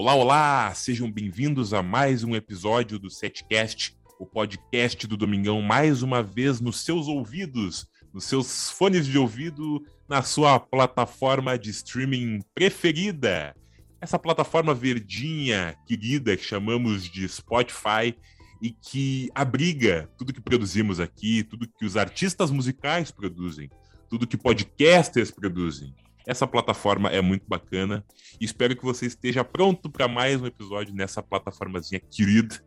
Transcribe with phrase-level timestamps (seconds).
[0.00, 0.74] Olá, olá!
[0.76, 6.60] Sejam bem-vindos a mais um episódio do Setcast, o podcast do Domingão, mais uma vez
[6.60, 13.56] nos seus ouvidos, nos seus fones de ouvido, na sua plataforma de streaming preferida.
[14.00, 18.16] Essa plataforma verdinha, querida, que chamamos de Spotify
[18.62, 23.68] e que abriga tudo que produzimos aqui, tudo que os artistas musicais produzem,
[24.08, 25.92] tudo que podcasters produzem.
[26.28, 28.04] Essa plataforma é muito bacana
[28.38, 32.62] espero que você esteja pronto para mais um episódio nessa plataformazinha querida.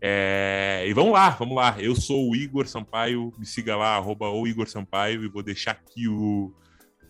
[0.00, 0.84] É...
[0.84, 1.76] E vamos lá, vamos lá.
[1.78, 6.08] Eu sou o Igor Sampaio, me siga lá, arroba Igor Sampaio, e vou deixar aqui
[6.08, 6.52] o...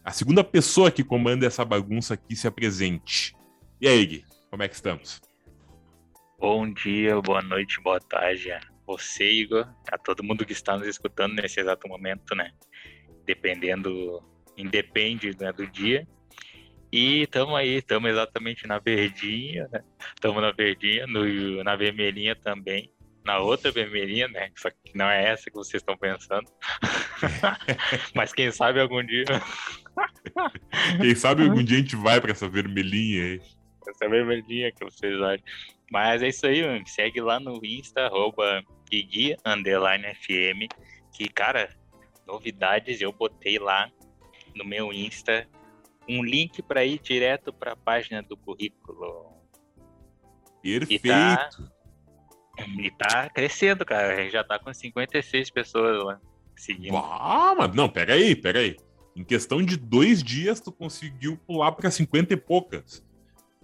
[0.05, 3.34] a segunda pessoa que comanda essa bagunça aqui se apresente.
[3.80, 5.23] E aí, Gui, como é que estamos?
[6.38, 10.87] Bom dia, boa noite, boa tarde a você, Igor, a todo mundo que está nos
[10.87, 12.51] escutando nesse exato momento, né?
[13.24, 14.23] Dependendo
[14.58, 16.06] independe né, do dia.
[16.90, 19.82] E estamos aí, estamos exatamente na verdinha, né?
[20.15, 22.90] Estamos na verdinha, no, na vermelhinha também,
[23.24, 24.50] na outra vermelhinha, né?
[24.56, 26.50] Só que não é essa que vocês estão pensando.
[28.15, 29.26] Mas quem sabe algum dia.
[30.98, 33.40] quem sabe algum dia a gente vai para essa vermelhinha aí.
[33.87, 35.45] Essa vermelhinha que vocês acham.
[35.90, 36.87] Mas é isso aí, mano.
[36.87, 38.62] segue lá no Insta, arroba
[39.45, 40.72] underline FM,
[41.12, 41.68] que, cara,
[42.26, 43.90] novidades eu botei lá
[44.54, 45.46] no meu Insta
[46.09, 49.32] um link para ir direto para a página do currículo.
[50.63, 50.93] Perfeito.
[50.93, 51.51] E tá,
[52.79, 54.15] e tá crescendo, cara.
[54.15, 56.21] A gente já tá com 56 pessoas lá
[56.57, 56.96] seguindo.
[56.96, 58.77] Ah, mas não, pega aí, pega aí.
[59.15, 63.05] Em questão de dois dias, tu conseguiu pular para 50 e poucas.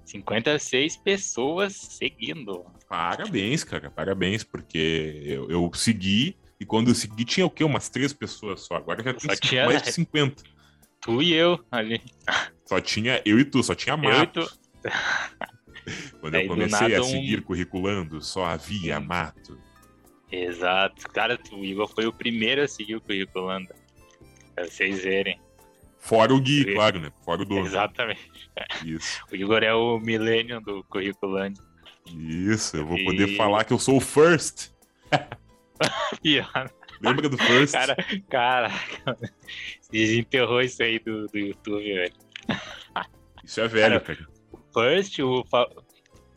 [0.05, 2.65] 56 pessoas seguindo.
[2.89, 7.65] Parabéns, cara, parabéns, porque eu, eu segui e quando eu segui tinha o quê?
[7.65, 8.77] Umas três pessoas só.
[8.77, 9.67] Agora já tem tinha...
[9.67, 10.43] mais de 50.
[11.05, 12.01] Tu e eu ali.
[12.65, 14.41] Só tinha eu e tu, só tinha mato.
[14.41, 14.59] Eu e tu.
[16.19, 17.43] Quando Aí, eu comecei a seguir um...
[17.43, 19.59] curriculando, só havia mato.
[20.33, 21.07] Exato.
[21.11, 23.69] Cara, o Igor foi o primeiro a seguir o curriculando.
[24.55, 25.39] Pra vocês verem.
[25.99, 27.13] Fora o Gui, claro, né?
[27.23, 27.67] Fora o dono.
[27.67, 28.31] Exatamente.
[28.83, 29.23] Isso.
[29.31, 31.61] O Igor é o milênio do curriculando.
[32.07, 33.05] Isso, eu vou e...
[33.05, 34.71] poder falar que eu sou o first.
[36.23, 36.71] Pior.
[37.01, 37.75] Lembra do First?
[38.29, 38.71] Cara,
[39.05, 39.19] cara,
[39.91, 42.15] desenterrou isso aí do, do YouTube, velho.
[43.45, 44.17] Isso é velho, cara.
[44.17, 44.29] cara.
[44.53, 45.69] O First, o fa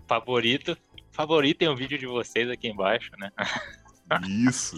[0.07, 0.78] favorito.
[1.12, 3.31] Favorito tem um vídeo de vocês aqui embaixo, né?
[4.47, 4.78] Isso.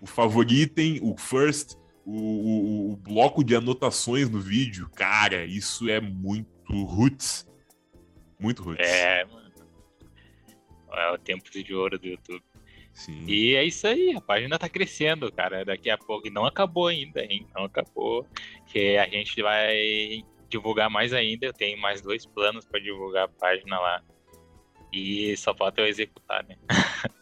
[0.00, 4.88] O favoritem, o First, o, o, o, bloco de anotações no vídeo.
[4.94, 7.46] Cara, isso é muito roots.
[8.38, 8.88] Muito roots.
[8.88, 9.50] É, mano.
[10.92, 12.42] É o tempo de ouro do YouTube.
[12.92, 13.24] Sim.
[13.26, 15.64] E é isso aí, a página tá crescendo, cara.
[15.64, 17.46] Daqui a pouco, e não acabou ainda, hein?
[17.54, 18.26] Não acabou.
[18.66, 21.46] Que a gente vai divulgar mais ainda.
[21.46, 24.02] Eu tenho mais dois planos para divulgar a página lá.
[24.92, 26.56] E só falta eu executar, né?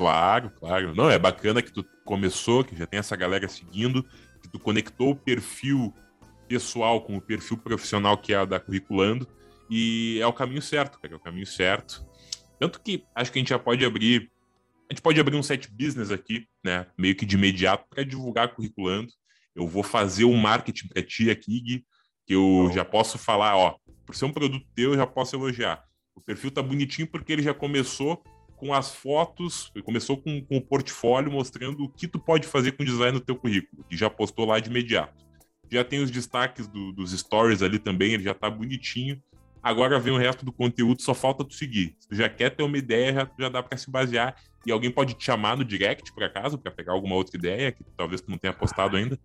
[0.00, 0.94] Claro, claro.
[0.94, 4.02] Não, é bacana que tu começou, que já tem essa galera seguindo,
[4.40, 5.92] que tu conectou o perfil
[6.48, 9.28] pessoal com o perfil profissional que é a da Curriculando.
[9.68, 12.02] E é o caminho certo, cara, é o caminho certo.
[12.58, 14.30] Tanto que acho que a gente já pode abrir
[14.90, 16.84] a gente pode abrir um site business aqui, né?
[16.98, 19.08] Meio que de imediato para divulgar curriculando.
[19.54, 21.86] Eu vou fazer um marketing para ti aqui, Gui,
[22.26, 25.84] que eu já posso falar, ó, por ser um produto teu, eu já posso elogiar.
[26.12, 28.20] O perfil tá bonitinho porque ele já começou
[28.56, 32.84] com as fotos, começou com, com o portfólio mostrando o que tu pode fazer com
[32.84, 35.24] design no teu currículo, que já postou lá de imediato.
[35.70, 39.22] Já tem os destaques do, dos stories ali também, ele já tá bonitinho.
[39.62, 41.94] Agora vem o resto do conteúdo, só falta tu seguir.
[42.00, 44.34] Se tu já quer ter uma ideia, já, já dá para se basear
[44.66, 47.82] e alguém pode te chamar no direct, por acaso, para pegar alguma outra ideia que
[47.96, 49.18] talvez tu não tenha postado ainda?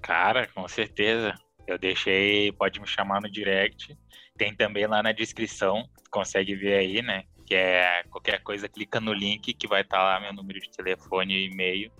[0.00, 1.34] Cara, com certeza.
[1.66, 3.96] Eu deixei, pode me chamar no direct.
[4.38, 7.24] Tem também lá na descrição, consegue ver aí, né?
[7.44, 10.70] Que é qualquer coisa, clica no link que vai estar tá lá meu número de
[10.70, 11.90] telefone e e-mail.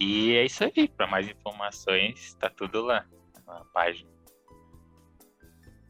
[0.00, 0.88] E é isso aí.
[0.88, 3.04] Para mais informações, tá tudo lá
[3.46, 4.08] na página.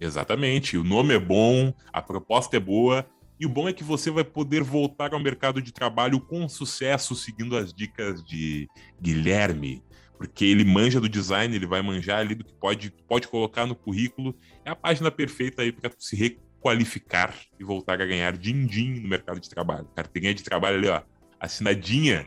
[0.01, 0.77] Exatamente.
[0.77, 3.09] O nome é bom, a proposta é boa
[3.41, 7.15] e o bom é que você vai poder voltar ao mercado de trabalho com sucesso,
[7.15, 8.69] seguindo as dicas de
[9.01, 9.83] Guilherme,
[10.17, 13.77] porque ele manja do design, ele vai manjar ali do que pode, pode colocar no
[13.77, 14.37] currículo.
[14.65, 19.39] É a página perfeita aí para se requalificar e voltar a ganhar din-din no mercado
[19.39, 19.89] de trabalho.
[19.95, 21.03] Carteirinha de trabalho ali, ó,
[21.39, 22.27] assinadinha.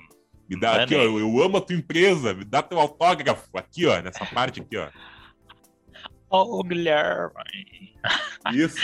[0.50, 4.02] Me dá aqui, ó, eu amo a tua empresa, me dá teu autógrafo aqui, ó,
[4.02, 4.90] nessa parte aqui, ó.
[6.31, 7.33] Ô, oh, Guilherme.
[8.54, 8.80] Isso.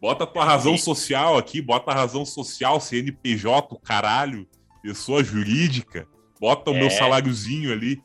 [0.00, 4.48] Bota a tua razão social aqui, bota a razão social, CNPJ, caralho,
[4.82, 6.08] pessoa jurídica.
[6.40, 6.78] Bota o é.
[6.78, 8.02] meu saláriozinho ali.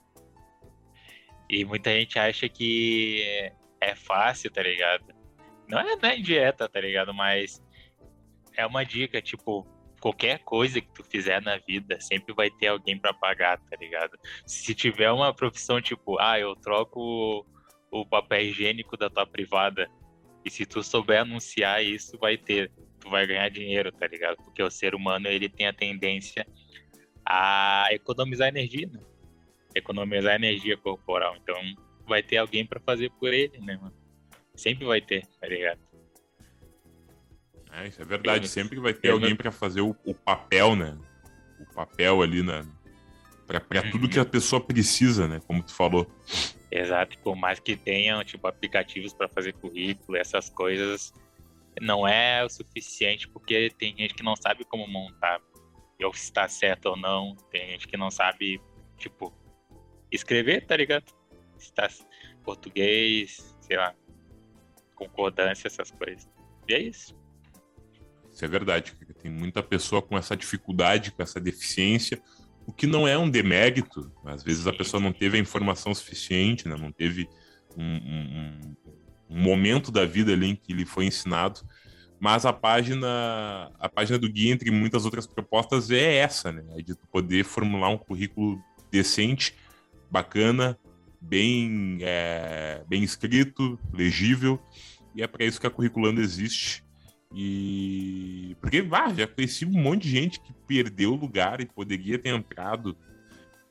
[1.50, 5.06] E muita gente acha que é fácil, tá ligado?
[5.70, 7.14] Não é, não é dieta, tá ligado?
[7.14, 7.64] Mas
[8.58, 9.66] é uma dica, tipo,
[10.02, 14.18] qualquer coisa que tu fizer na vida, sempre vai ter alguém para pagar, tá ligado?
[14.46, 17.46] Se tiver uma profissão tipo, ah, eu troco
[17.94, 19.90] o papel higiênico da tua privada,
[20.44, 24.38] e se tu souber anunciar isso, vai ter, tu vai ganhar dinheiro, tá ligado?
[24.38, 26.46] Porque o ser humano, ele tem a tendência
[27.26, 29.00] a economizar energia, né?
[29.76, 31.38] Economizar energia corporal.
[31.42, 31.56] Então,
[32.08, 33.94] vai ter alguém para fazer por ele, né, mano?
[34.56, 35.80] Sempre vai ter, tá ligado?
[37.72, 38.48] É, isso é verdade.
[38.48, 40.98] Sempre vai ter alguém para fazer o, o, papel, né?
[41.60, 42.66] O papel ali na
[43.46, 43.92] para uhum.
[43.92, 45.40] tudo que a pessoa precisa, né?
[45.46, 46.10] Como tu falou.
[46.76, 47.20] Exato.
[47.20, 51.14] Por mais que tenham tipo aplicativos para fazer currículo, essas coisas,
[51.80, 55.40] não é o suficiente porque tem gente que não sabe como montar,
[56.04, 57.36] ou se está certo ou não.
[57.52, 58.60] Tem gente que não sabe,
[58.98, 59.32] tipo,
[60.12, 61.14] escrever, tá ligado?
[61.60, 61.88] Se tá
[62.44, 63.94] português, sei lá,
[64.96, 66.28] concordância, essas coisas.
[66.68, 67.16] E é isso.
[68.32, 68.96] Isso é verdade.
[69.22, 72.20] Tem muita pessoa com essa dificuldade, com essa deficiência,
[72.66, 74.12] o que não é um demérito.
[74.26, 76.76] Às vezes a pessoa não teve a informação suficiente, né?
[76.80, 77.28] não teve
[77.78, 78.76] um, um,
[79.30, 81.62] um momento da vida ali em que ele foi ensinado.
[82.20, 86.64] Mas a página, a página do guia, entre muitas outras propostas, é essa, né?
[86.78, 89.54] É de poder formular um currículo decente,
[90.10, 90.80] bacana,
[91.20, 94.58] bem, é, bem escrito, legível.
[95.16, 96.83] E é para isso que a Curriculando existe.
[97.34, 98.56] E.
[98.62, 102.30] Porque, ah, já conheci um monte de gente que perdeu o lugar e poderia ter
[102.30, 102.96] entrado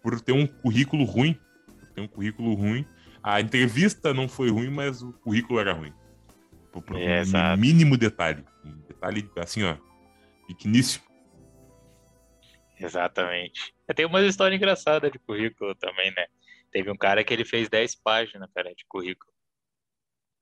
[0.03, 1.39] por ter um currículo ruim.
[1.67, 2.85] Por ter um currículo ruim.
[3.23, 5.93] A entrevista não foi ruim, mas o currículo era ruim.
[6.73, 8.45] Por, por é, um mínimo detalhe.
[8.65, 9.77] Um detalhe, assim, ó,
[10.49, 11.05] pequeníssimo.
[12.81, 13.73] Exatamente.
[13.95, 16.27] Tem umas histórias engraçadas de currículo também, né?
[16.73, 19.32] Teve um cara que ele fez 10 páginas, cara, de currículo.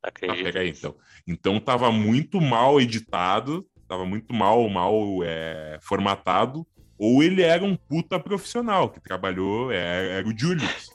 [0.03, 0.57] Acredito.
[0.57, 0.97] Ah, então.
[1.27, 6.67] Então tava muito mal editado, tava muito mal, mal é, formatado,
[6.99, 10.91] ou ele era um puta profissional que trabalhou, é, era o Julius.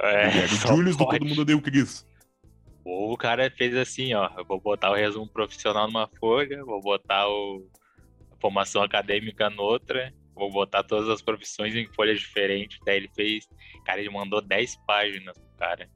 [0.00, 1.10] É, ele era o Julius pode.
[1.10, 2.06] do Todo Mundo Deu Cris.
[2.84, 6.80] Ou o cara fez assim, ó, eu vou botar o resumo profissional numa folha, vou
[6.80, 7.64] botar o,
[8.32, 12.78] a formação acadêmica noutra, vou botar todas as profissões em folhas diferentes.
[12.84, 13.46] Daí ele fez,
[13.84, 15.88] cara, ele mandou 10 páginas pro cara.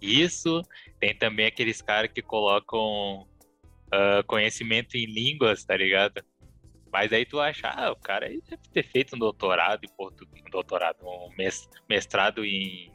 [0.00, 0.62] Isso,
[1.00, 3.26] tem também aqueles caras que colocam
[3.86, 6.22] uh, conhecimento em línguas, tá ligado?
[6.92, 10.50] Mas aí tu acha, ah, o cara deve ter feito um doutorado em português, um
[10.50, 11.28] doutorado, um
[11.88, 12.92] mestrado em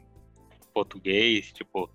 [0.72, 1.90] português, tipo,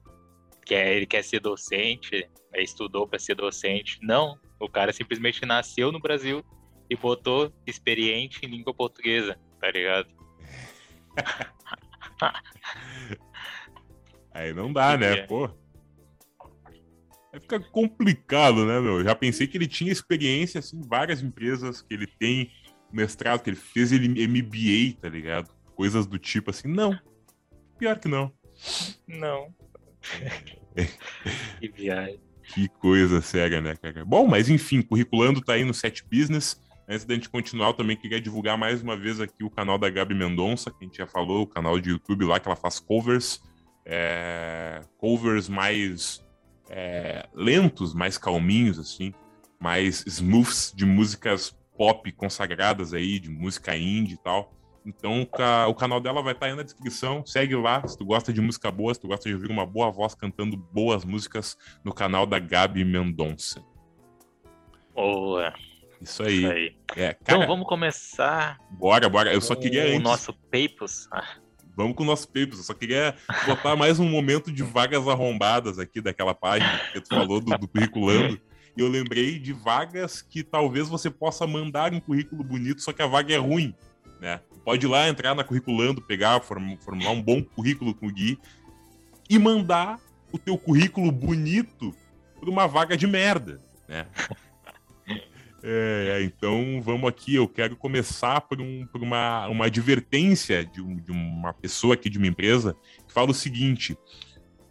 [0.65, 3.99] que ele quer ser docente, estudou para ser docente.
[4.01, 6.43] Não, o cara simplesmente nasceu no Brasil
[6.89, 10.07] e botou experiente em língua portuguesa, tá ligado?
[14.37, 15.17] Aí não dá, que né?
[15.17, 15.21] É.
[15.23, 15.49] Pô.
[17.33, 19.03] Aí fica complicado, né, meu?
[19.03, 22.51] Já pensei que ele tinha experiência, assim, em várias empresas, que ele tem
[22.93, 25.49] mestrado, que ele fez ele MBA, tá ligado?
[25.75, 26.67] Coisas do tipo assim.
[26.67, 26.97] Não.
[27.79, 28.31] Pior que não.
[29.07, 29.51] Não.
[31.59, 32.21] que viagem.
[32.53, 34.05] Que coisa séria, né, cara?
[34.05, 36.61] Bom, mas enfim, curriculando tá aí no Set Business.
[36.87, 39.89] Antes da gente continuar, eu também queria divulgar mais uma vez aqui o canal da
[39.89, 42.79] Gabi Mendonça, que a gente já falou, o canal de YouTube lá que ela faz
[42.79, 43.41] covers
[43.89, 46.21] é, covers mais
[46.69, 49.13] é, lentos, mais calminhos, assim,
[49.57, 54.53] mais smooths de músicas pop consagradas aí, de música indie e tal.
[54.85, 55.27] Então
[55.67, 57.25] o canal dela vai estar aí na descrição.
[57.25, 59.91] Segue lá se tu gosta de música boa, se tu gosta de ouvir uma boa
[59.91, 63.63] voz cantando boas músicas no canal da Gabi Mendonça.
[64.93, 65.53] Boa.
[66.01, 66.37] Isso aí.
[66.37, 66.75] Isso aí.
[66.95, 68.57] É, então vamos começar.
[68.71, 69.33] Bora, bora.
[69.33, 69.99] Eu só queria o antes.
[69.99, 71.07] O nosso Papers.
[71.77, 72.57] Vamos com o nosso papers.
[72.57, 73.15] Eu só queria
[73.45, 77.67] botar mais um momento de vagas arrombadas aqui daquela página que tu falou do, do
[77.67, 78.41] curriculando.
[78.75, 83.01] E eu lembrei de vagas que talvez você possa mandar um currículo bonito, só que
[83.03, 83.75] a vaga é ruim,
[84.19, 84.41] né?
[84.65, 88.39] Pode ir lá, entrar na curriculando, pegar, formular um bom currículo com o Gui
[89.29, 89.99] e mandar
[90.31, 91.95] o teu currículo bonito
[92.39, 94.07] para uma vaga de merda, né?
[95.63, 100.95] É, então vamos aqui, eu quero começar por, um, por uma, uma advertência de, um,
[100.95, 102.75] de, uma pessoa aqui de uma empresa
[103.07, 103.97] que fala o seguinte: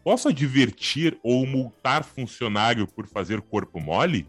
[0.04, 4.28] posso advertir ou multar funcionário por fazer corpo mole?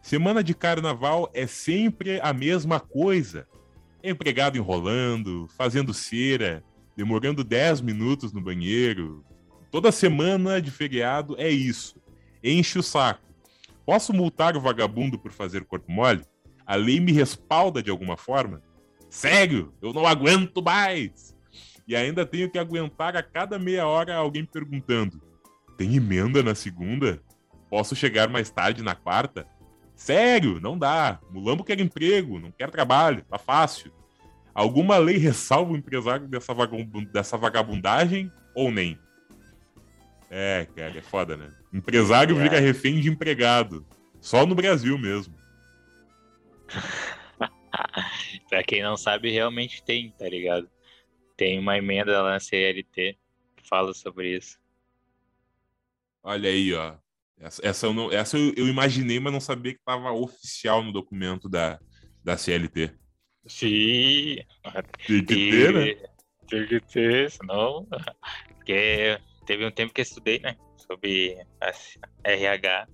[0.00, 3.48] Semana de carnaval é sempre a mesma coisa.
[4.02, 6.62] É empregado enrolando, fazendo cera,
[6.94, 9.24] demorando 10 minutos no banheiro.
[9.70, 11.96] Toda semana de feriado é isso.
[12.42, 13.33] Enche o saco.
[13.84, 16.24] Posso multar o vagabundo por fazer corpo mole?
[16.66, 18.62] A lei me respalda de alguma forma?
[19.10, 21.34] Sério, eu não aguento mais!
[21.86, 25.20] E ainda tenho que aguentar a cada meia hora alguém perguntando:
[25.76, 27.22] tem emenda na segunda?
[27.68, 29.46] Posso chegar mais tarde na quarta?
[29.94, 31.20] Sério, não dá.
[31.30, 33.92] Mulambo quer emprego, não quer trabalho, tá fácil.
[34.54, 38.98] Alguma lei ressalva o empresário dessa, vagabundagem ou nem?
[40.30, 41.50] É, cara, é foda, né?
[41.74, 42.42] Empresário é.
[42.42, 43.84] vira refém de empregado.
[44.20, 45.34] Só no Brasil mesmo.
[48.48, 50.70] pra quem não sabe, realmente tem, tá ligado?
[51.36, 53.18] Tem uma emenda lá na CLT
[53.56, 54.56] que fala sobre isso.
[56.22, 56.94] Olha aí, ó.
[57.40, 60.92] Essa, essa, eu, não, essa eu, eu, imaginei, mas não sabia que estava oficial no
[60.92, 61.80] documento da,
[62.22, 62.94] da CLT.
[63.46, 64.36] Sim.
[65.08, 66.08] Tem que ter, né?
[66.48, 67.86] Tem que ter, senão.
[68.54, 70.56] Porque teve um tempo que eu estudei, né?
[70.86, 71.36] Sobre
[72.22, 72.88] RH.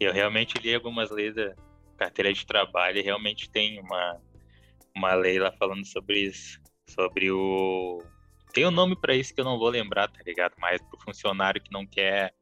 [0.00, 1.54] Eu realmente li algumas leis da
[1.96, 4.20] carteira de trabalho e realmente tem uma,
[4.94, 6.60] uma lei lá falando sobre isso.
[6.88, 8.02] Sobre o.
[8.52, 10.54] Tem um nome para isso que eu não vou lembrar, tá ligado?
[10.58, 12.34] Mas pro funcionário que não quer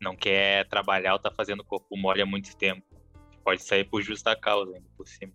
[0.00, 2.82] não quer trabalhar ou tá fazendo corpo mole há muito tempo.
[3.44, 5.32] Pode sair por justa causa ainda por cima.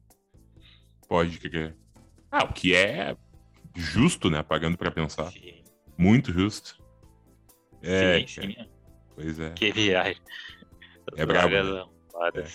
[1.08, 1.74] Pode, que é.
[2.30, 3.16] Ah, o que é
[3.76, 4.44] justo, né?
[4.44, 5.32] Pagando para pensar.
[5.32, 5.64] Sim.
[5.98, 6.82] Muito justo.
[7.82, 8.56] É, sim, sim.
[9.16, 9.50] Pois é.
[9.52, 10.22] Que viagem.
[11.16, 11.54] É brabo.
[11.54, 11.86] Né?
[12.36, 12.46] É.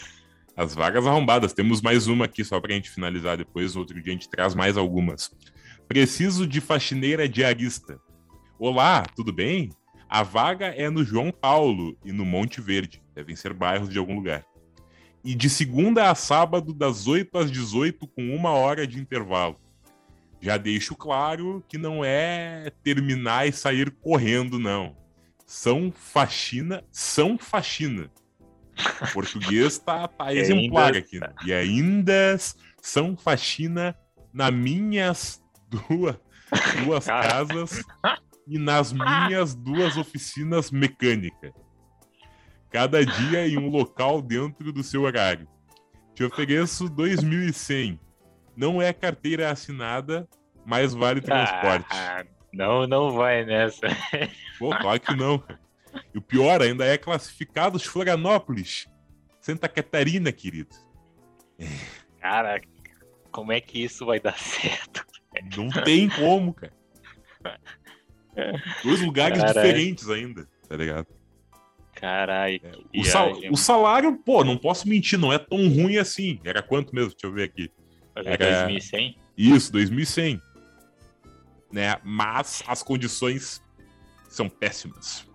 [0.56, 1.52] As vagas arrombadas.
[1.52, 3.76] Temos mais uma aqui só pra gente finalizar depois.
[3.76, 5.30] Outro dia a gente traz mais algumas.
[5.86, 8.00] Preciso de faxineira diarista.
[8.58, 9.70] Olá, tudo bem?
[10.08, 13.02] A vaga é no João Paulo e no Monte Verde.
[13.14, 14.44] Devem ser bairros de algum lugar.
[15.22, 19.60] E de segunda a sábado, das 8 às 18, com uma hora de intervalo.
[20.40, 24.96] Já deixo claro que não é terminar e sair correndo, não.
[25.46, 28.10] São faxina, são faxina.
[29.00, 31.20] O português tá, tá exemplar aqui.
[31.20, 31.32] Né?
[31.46, 32.36] E ainda
[32.82, 33.96] são faxina
[34.32, 36.16] nas minhas duas,
[36.84, 37.82] duas casas
[38.46, 41.52] e nas minhas duas oficinas mecânicas.
[42.70, 45.48] Cada dia em um local dentro do seu horário.
[46.14, 47.98] Te ofereço 2.100.
[48.56, 50.28] Não é carteira assinada,
[50.64, 51.94] mas vale transporte.
[52.56, 53.86] Não, não vai nessa.
[54.58, 55.60] Pô, claro que não, cara.
[56.14, 58.86] E o pior ainda é classificados Florianópolis.
[59.40, 60.74] Santa Catarina, querido.
[62.18, 62.60] Cara,
[63.30, 65.04] como é que isso vai dar certo?
[65.54, 66.72] Não tem como, cara.
[68.82, 69.54] Dois lugares Carai.
[69.54, 71.06] diferentes ainda, tá ligado?
[71.94, 72.60] Caralho.
[72.62, 76.40] É, o, sal, o, salário, pô, não posso mentir, não é tão ruim assim.
[76.44, 77.10] Era quanto mesmo?
[77.10, 77.70] Deixa eu ver aqui.
[78.14, 79.16] Era 2.100?
[79.36, 80.40] Isso, 2.100.
[81.76, 81.94] Né?
[82.02, 83.62] Mas as condições
[84.30, 85.28] são péssimas.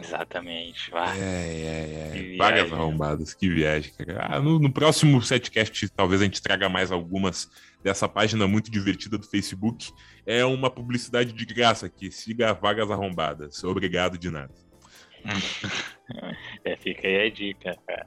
[0.00, 0.92] Exatamente.
[0.94, 2.36] É, é, é.
[2.36, 3.92] Vagas arrombadas, que viagem.
[4.16, 7.50] Ah, no, no, próximo setcast, talvez a gente traga mais algumas
[7.82, 9.92] dessa página muito divertida do Facebook.
[10.24, 12.12] É uma publicidade de graça aqui.
[12.12, 13.64] Siga Vagas Arrombadas.
[13.64, 14.54] Obrigado de nada.
[16.64, 18.06] é, fica aí a dica, cara.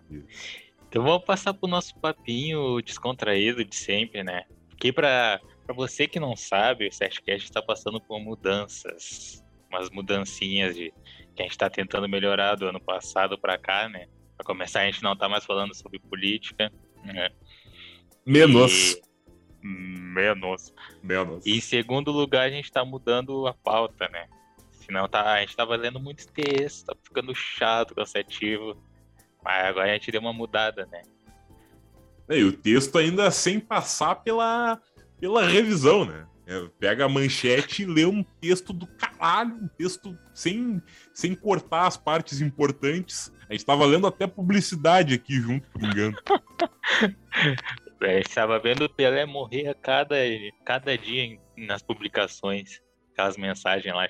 [0.88, 4.46] Então vamos passar pro nosso papinho descontraído de sempre, né?
[4.72, 5.42] Aqui para
[5.72, 9.44] você que não sabe, o Setcast está passando por mudanças.
[9.70, 10.94] Umas mudancinhas de
[11.36, 14.08] que a gente está tentando melhorar do ano passado para cá, né?
[14.36, 16.72] Para começar, a gente não está mais falando sobre política,
[17.04, 17.30] né?
[18.26, 18.94] Menos.
[18.94, 19.04] E
[19.64, 20.74] menos.
[21.02, 21.46] Menos.
[21.46, 24.28] E em segundo lugar, a gente tá mudando a pauta, né?
[24.72, 28.78] Senão tá, a gente tava lendo muito texto, tá ficando chato, cansativo.
[29.44, 31.02] Mas agora a gente deu uma mudada, né?
[32.30, 34.82] E o texto ainda sem passar pela,
[35.24, 36.28] pela revisão, né?
[36.46, 40.82] É, pega a manchete e lê um texto do caralho, um texto sem,
[41.14, 43.32] sem cortar as partes importantes.
[43.50, 46.18] A gente tava lendo até publicidade aqui junto, por engano.
[48.02, 50.18] É, estava vendo o Pelé morrer a cada,
[50.66, 52.82] cada dia nas publicações,
[53.14, 54.10] aquelas mensagens lá.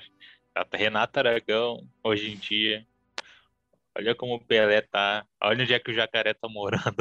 [0.72, 2.84] Renato Aragão, hoje em dia.
[3.96, 5.24] Olha como o Pelé tá.
[5.42, 6.96] Olha onde é que o jacaré tá morando.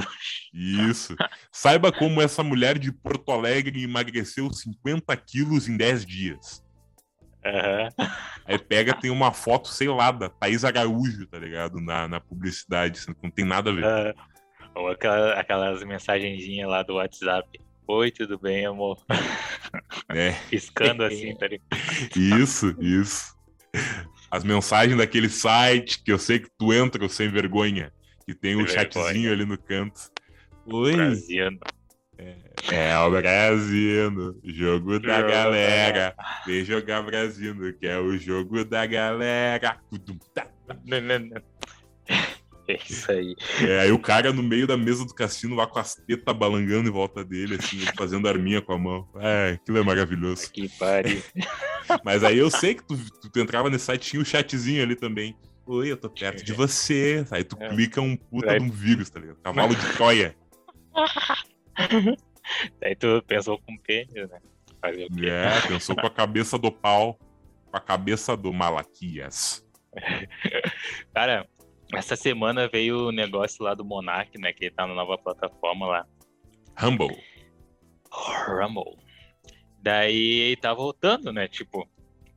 [0.53, 1.15] Isso.
[1.51, 6.63] Saiba como essa mulher de Porto Alegre emagreceu 50 quilos em 10 dias.
[7.43, 8.07] Uhum.
[8.45, 11.81] Aí pega, tem uma foto, sei lá, da Thaís Araújo, tá ligado?
[11.81, 13.01] Na, na publicidade.
[13.21, 13.85] Não tem nada a ver.
[13.85, 14.13] Uhum.
[14.75, 17.59] Ou aquela, aquelas mensagenzinhas lá do WhatsApp.
[17.87, 18.97] Oi, tudo bem, amor?
[20.09, 20.31] É.
[20.49, 21.67] Piscando assim, tá ligado?
[22.15, 23.35] Isso, isso.
[24.33, 27.93] As mensagens daquele site que eu sei que tu entra sem vergonha,
[28.25, 30.09] que tem um chatzinho ali no canto.
[30.65, 30.95] Oi.
[32.17, 32.35] É,
[32.71, 36.15] é o Brasino, jogo da jogo galera.
[36.47, 39.77] Vem jogar Brasino, que é o jogo da galera.
[42.67, 43.35] É isso aí.
[43.61, 46.87] É, aí o cara no meio da mesa do cassino lá com as tetas balangando
[46.87, 49.07] em volta dele, assim, fazendo arminha com a mão.
[49.17, 50.49] É, aquilo é maravilhoso.
[50.51, 51.21] Que pariu.
[52.05, 54.81] Mas aí eu sei que tu, tu, tu entrava nesse site, tinha o um chatzinho
[54.81, 55.35] ali também.
[55.65, 57.25] Oi, eu tô perto de você.
[57.31, 57.69] Aí tu é.
[57.69, 59.37] clica um puta de um vírus, tá ligado?
[59.41, 60.35] Cavalo de Troia.
[62.79, 64.39] Daí tu pensou com pênis, né?
[64.81, 65.27] Fazer o quê?
[65.27, 67.17] É, pensou com a cabeça do pau,
[67.65, 69.65] com a cabeça do Malaquias.
[71.13, 71.47] Cara,
[71.97, 74.53] essa semana veio o negócio lá do Monark, né?
[74.53, 76.07] Que tá na nova plataforma lá.
[76.81, 77.17] Humble.
[78.47, 78.97] Rumble.
[79.81, 81.47] Daí tá voltando, né?
[81.47, 81.87] Tipo,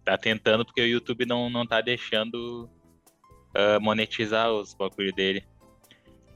[0.04, 2.68] tá tentando porque o YouTube não, não tá deixando
[3.56, 5.44] uh, monetizar os bagulho dele.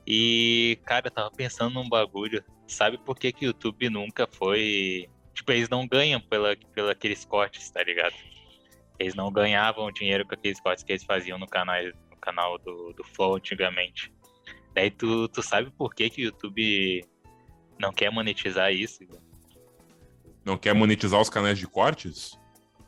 [0.07, 2.45] E, cara, eu tava pensando num bagulho.
[2.67, 5.09] Sabe por que, que o YouTube nunca foi.
[5.35, 8.15] Tipo, eles não ganham pela, pela aqueles cortes, tá ligado?
[8.99, 11.77] Eles não ganhavam dinheiro com aqueles cortes que eles faziam no canal,
[12.21, 14.13] canal do, do Flow antigamente.
[14.75, 17.05] Daí tu, tu sabe por que, que o YouTube
[17.79, 19.05] não quer monetizar isso?
[20.45, 22.39] Não quer monetizar os canais de cortes?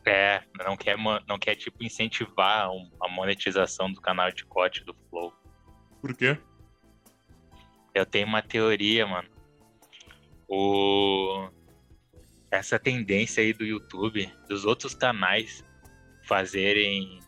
[0.04, 2.68] É, não quer, não quer tipo, incentivar
[3.00, 5.32] a monetização do canal de corte do Flow.
[6.00, 6.36] Por quê?
[7.94, 9.28] Eu tenho uma teoria, mano.
[10.48, 11.48] O...
[12.50, 15.64] Essa tendência aí do YouTube, dos outros canais
[16.26, 17.20] fazerem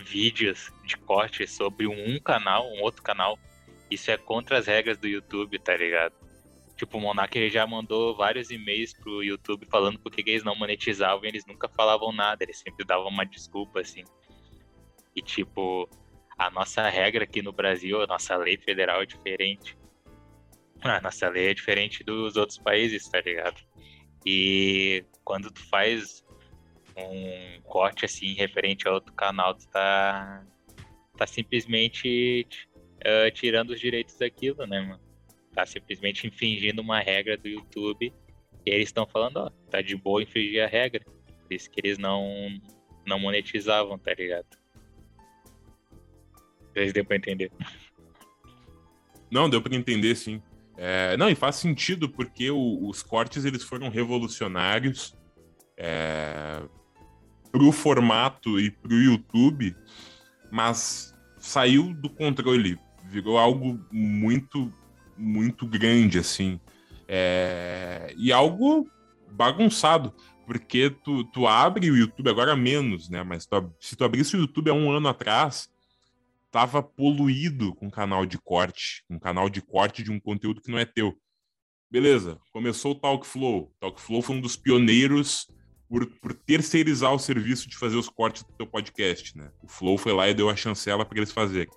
[0.00, 3.38] vídeos de corte sobre um canal, um outro canal,
[3.90, 6.14] isso é contra as regras do YouTube, tá ligado?
[6.76, 11.28] Tipo, o Monark já mandou vários e-mails pro YouTube falando porque eles não monetizavam e
[11.28, 14.04] eles nunca falavam nada, eles sempre davam uma desculpa, assim.
[15.14, 15.88] E, tipo,
[16.38, 19.76] a nossa regra aqui no Brasil, a nossa lei federal é diferente.
[20.80, 23.60] A nossa lei é diferente dos outros países, tá ligado?
[24.24, 26.24] E quando tu faz
[27.08, 30.44] um corte assim referente a outro canal, tu tá,
[31.16, 32.46] tá simplesmente
[32.98, 35.00] uh, tirando os direitos daquilo, né, mano?
[35.54, 38.12] Tá simplesmente infringindo uma regra do YouTube
[38.66, 41.04] e eles estão falando, ó, tá de boa infringir a regra.
[41.04, 42.48] Por isso que eles não,
[43.06, 44.46] não monetizavam, tá ligado?
[46.72, 47.50] Vocês deu pra entender.
[49.30, 50.42] Não, deu pra entender sim.
[50.76, 55.14] É, não, e faz sentido porque o, os cortes eles foram revolucionários
[55.76, 56.62] é,
[57.50, 59.76] pro formato e pro YouTube,
[60.50, 64.72] mas saiu do controle, virou algo muito,
[65.16, 66.60] muito grande, assim.
[67.08, 68.88] É, e algo
[69.32, 70.14] bagunçado,
[70.46, 73.22] porque tu, tu abre o YouTube, agora menos, né?
[73.22, 75.68] Mas tu, se tu abrisse o YouTube há um ano atrás,
[76.46, 80.78] estava poluído com canal de corte, um canal de corte de um conteúdo que não
[80.78, 81.16] é teu.
[81.90, 83.72] Beleza, começou o Talkflow.
[83.80, 85.48] Talkflow foi um dos pioneiros
[85.90, 89.50] por, por terceirizar o serviço de fazer os cortes do teu podcast, né?
[89.60, 91.72] O Flow foi lá e deu a chancela para eles fazerem.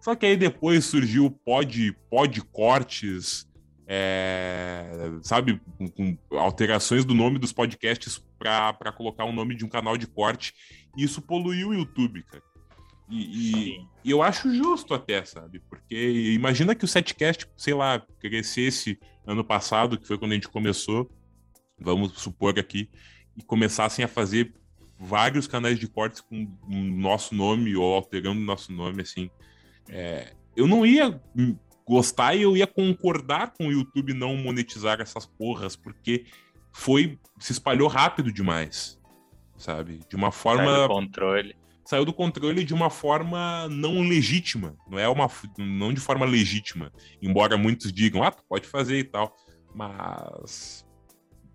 [0.00, 3.50] Só que aí depois surgiu o pod, pod cortes,
[3.84, 9.68] é, sabe, com, com, alterações do nome dos podcasts para colocar o nome de um
[9.68, 10.54] canal de corte.
[10.96, 12.44] E isso poluiu o YouTube, cara.
[13.10, 15.60] E, e, e, eu acho justo até, sabe?
[15.68, 20.48] Porque imagina que o setcast, sei lá, crescesse ano passado, que foi quando a gente
[20.48, 21.10] começou,
[21.80, 22.88] vamos supor aqui,
[23.38, 24.52] e começassem a fazer
[24.98, 29.30] vários canais de cortes com o nosso nome ou alterando o nosso nome, assim.
[29.88, 31.20] É, eu não ia
[31.86, 36.26] gostar e eu ia concordar com o YouTube não monetizar essas porras, porque
[36.72, 39.00] foi se espalhou rápido demais,
[39.56, 40.00] sabe?
[40.08, 40.64] De uma forma.
[40.64, 41.56] Sai controle
[41.88, 46.92] saiu do controle de uma forma não legítima, não é uma não de forma legítima,
[47.22, 49.34] embora muitos digam, ah, tu pode fazer e tal,
[49.74, 50.86] mas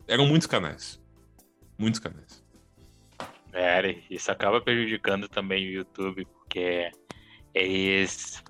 [0.08, 1.00] eram muitos canais,
[1.78, 2.44] muitos canais.
[3.52, 6.92] É, isso acaba prejudicando também o YouTube, porque
[7.54, 8.44] eles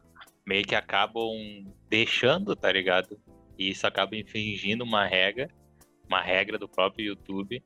[0.45, 1.29] meio que acabam
[1.89, 3.19] deixando, tá ligado?
[3.57, 5.49] E isso acaba infringindo uma regra,
[6.07, 7.61] uma regra do próprio YouTube,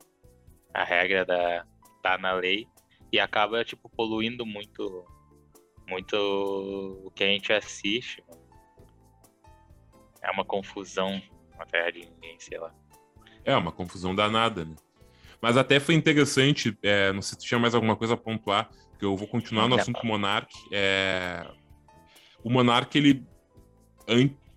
[0.74, 1.64] a regra da
[2.02, 2.66] tá na lei,
[3.12, 5.04] e acaba, tipo, poluindo muito,
[5.88, 6.16] muito
[7.04, 8.22] o que a gente assiste.
[10.20, 11.20] É uma confusão
[11.56, 12.72] na terra de ninguém, sei lá.
[13.44, 14.74] É, uma confusão danada, né?
[15.40, 19.04] Mas até foi interessante, é, não sei se tinha mais alguma coisa a pontuar, que
[19.04, 20.52] eu vou continuar no assunto Monark.
[20.72, 21.46] É...
[22.42, 23.24] O Monark, ele,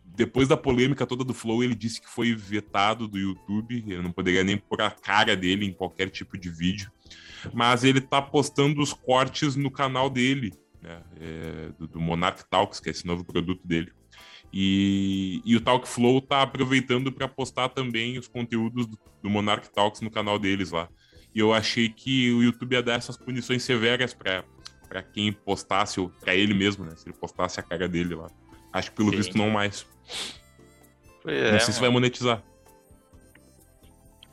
[0.05, 4.11] depois da polêmica toda do Flow, ele disse que foi vetado do YouTube, ele não
[4.11, 6.91] poderia nem pôr a cara dele em qualquer tipo de vídeo
[7.53, 12.79] mas ele tá postando os cortes no canal dele, né, é, do, do, Monarch Talks,
[12.79, 13.91] que é esse novo produto dele.
[14.53, 20.01] E, e o Talkflow tá aproveitando para postar também os conteúdos do, do Monarch Talks
[20.01, 20.89] no canal deles lá.
[21.33, 24.43] E eu achei que o YouTube ia dar essas punições severas para
[24.91, 26.93] para quem postasse, ou para ele mesmo, né?
[26.97, 28.27] Se ele postasse a cara dele lá.
[28.73, 29.15] Acho que pelo Sim.
[29.15, 29.87] visto não mais.
[31.23, 31.73] Pois não é, sei mano.
[31.73, 32.43] se vai monetizar.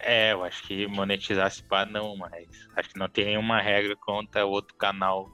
[0.00, 3.94] É, eu acho que monetizar se pá não, mas acho que não tem nenhuma regra
[3.94, 5.30] contra outro canal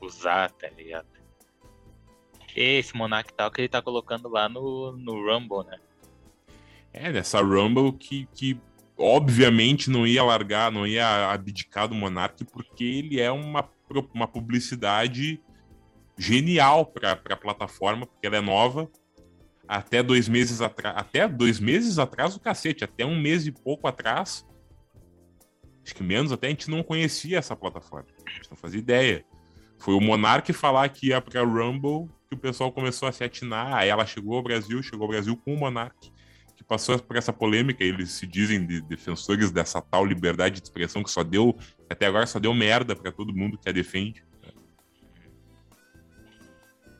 [0.00, 1.06] usar, tá ligado?
[2.54, 5.78] Esse Monarch Talk ele tá colocando lá no, no Rumble, né?
[6.92, 8.60] É, nessa Rumble que, que
[8.98, 13.68] obviamente não ia largar, não ia abdicar do Monark, porque ele é uma,
[14.14, 15.40] uma publicidade
[16.16, 18.90] genial para a plataforma, porque ela é nova.
[19.66, 23.86] Até dois meses atrás, até dois meses atrás, o cacete, até um mês e pouco
[23.86, 24.46] atrás,
[25.82, 28.08] acho que menos até, a gente não conhecia essa plataforma.
[28.26, 29.24] A gente não fazia ideia.
[29.78, 33.74] Foi o Monark falar que ia para Rumble que o pessoal começou a se atinar.
[33.74, 36.10] Aí ela chegou ao Brasil, chegou ao Brasil com o Monark
[36.62, 41.02] que passou por essa polêmica, eles se dizem de defensores dessa tal liberdade de expressão
[41.02, 41.56] que só deu,
[41.90, 44.24] até agora só deu merda para todo mundo que a defende.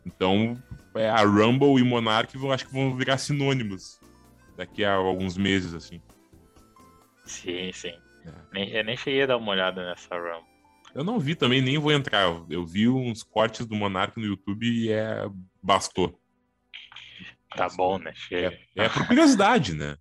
[0.04, 0.60] Então,
[0.96, 4.00] é, a Rumble e Monarch vão, acho que vão virar sinônimos
[4.56, 6.02] daqui a alguns meses, assim.
[7.24, 7.94] Sim, sim.
[8.26, 8.32] É.
[8.52, 10.51] Nem, eu nem cheguei a dar uma olhada nessa Rumble.
[10.94, 12.26] Eu não vi também, nem vou entrar.
[12.50, 15.26] Eu vi uns cortes do Monarch no YouTube e é
[15.62, 16.20] bastou.
[17.56, 18.12] Tá bom, né?
[18.30, 19.96] É, é por curiosidade, né?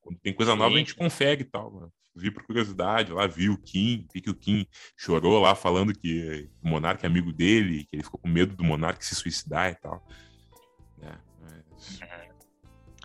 [0.00, 0.76] Quando tem coisa nova, Sim.
[0.76, 1.72] a gente confere e tal.
[1.72, 1.92] Mano.
[2.16, 4.66] Vi por curiosidade, lá vi o Kim, vi que o Kim
[4.96, 8.62] chorou lá falando que o Monark é amigo dele, que ele ficou com medo do
[8.62, 10.06] Monark se suicidar e tal.
[11.02, 12.00] É, mas...
[12.00, 12.34] Uhum.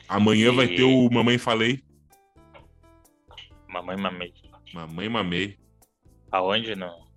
[0.08, 0.56] Amanhã e...
[0.56, 1.84] vai ter o Mamãe Falei.
[3.68, 4.34] Mamãe Mamei.
[4.74, 5.60] Mamãe Mamei.
[6.32, 6.76] Aonde?
[6.76, 7.09] No,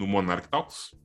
[0.00, 0.96] no Monarch Talks.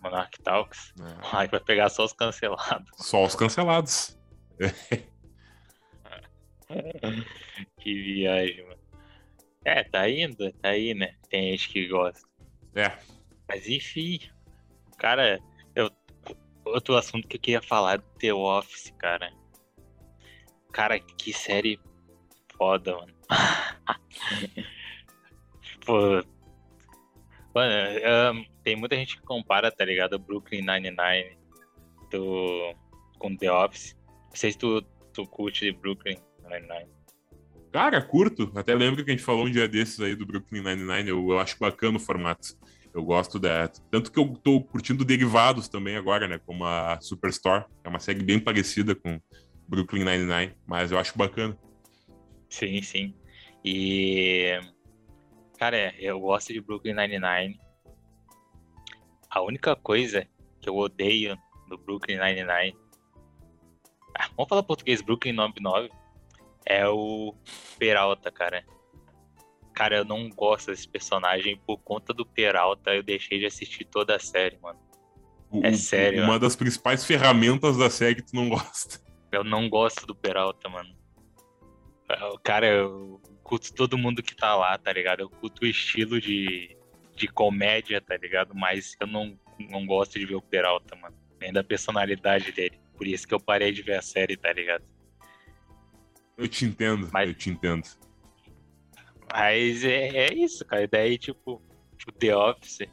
[0.00, 0.94] Monarch Talks.
[1.00, 1.36] É.
[1.36, 2.88] Aí vai pegar só os cancelados.
[2.96, 4.16] Só os cancelados.
[7.80, 8.78] que viagem, mano.
[9.64, 11.16] É, tá indo, tá aí, né?
[11.28, 12.24] Tem gente que gosta.
[12.76, 12.96] É.
[13.48, 14.20] Mas enfim,
[14.98, 15.40] cara,
[15.74, 15.90] eu,
[16.64, 19.32] outro assunto que eu queria falar do The Office, cara.
[20.72, 21.80] Cara, que série
[22.56, 23.12] foda, mano.
[25.84, 26.22] Pô.
[27.54, 27.72] Mano,
[28.34, 30.18] um, tem muita gente que compara, tá ligado?
[30.18, 31.38] Brooklyn Nine-Nine
[32.10, 32.74] do,
[33.18, 33.96] com The Office.
[34.28, 36.90] Não sei se tu, tu curte Brooklyn Nine-Nine.
[37.72, 38.52] Cara, curto.
[38.54, 41.08] Até lembro que a gente falou um dia desses aí do Brooklyn Nine-Nine.
[41.08, 42.56] Eu, eu acho bacana o formato.
[42.92, 43.68] Eu gosto da.
[43.90, 46.38] Tanto que eu tô curtindo derivados também agora, né?
[46.38, 47.64] Como a Superstore.
[47.82, 49.20] É uma série bem parecida com
[49.68, 50.54] Brooklyn Nine-Nine.
[50.66, 51.56] Mas eu acho bacana.
[52.48, 53.14] Sim, sim.
[53.64, 54.60] E.
[55.58, 57.60] Cara, eu gosto de Brooklyn Nine-Nine.
[59.30, 60.26] A única coisa
[60.60, 61.36] que eu odeio
[61.68, 62.76] do Brooklyn Nine-Nine
[64.16, 65.90] ah, vamos falar português, Brooklyn 99.
[66.64, 67.34] É o
[67.78, 68.64] Peralta, cara.
[69.74, 71.56] Cara, eu não gosto desse personagem.
[71.66, 74.78] Por conta do Peralta, eu deixei de assistir toda a série, mano.
[75.50, 76.20] O, é sério.
[76.20, 76.40] Uma mano.
[76.40, 79.00] das principais ferramentas da série que tu não gosta.
[79.32, 80.94] Eu não gosto do Peralta, mano.
[82.44, 85.20] Cara, eu curto todo mundo que tá lá, tá ligado?
[85.20, 86.76] Eu curto o estilo de,
[87.14, 88.54] de comédia, tá ligado?
[88.54, 89.38] Mas eu não,
[89.70, 91.14] não gosto de ver o Peralta, mano.
[91.38, 92.80] Nem da personalidade dele.
[92.96, 94.84] Por isso que eu parei de ver a série, tá ligado?
[96.36, 97.28] Eu te entendo, Mas...
[97.28, 97.86] eu te entendo.
[99.32, 100.82] Mas é, é isso, cara.
[100.82, 101.62] E daí, tipo,
[102.08, 102.88] o The Office.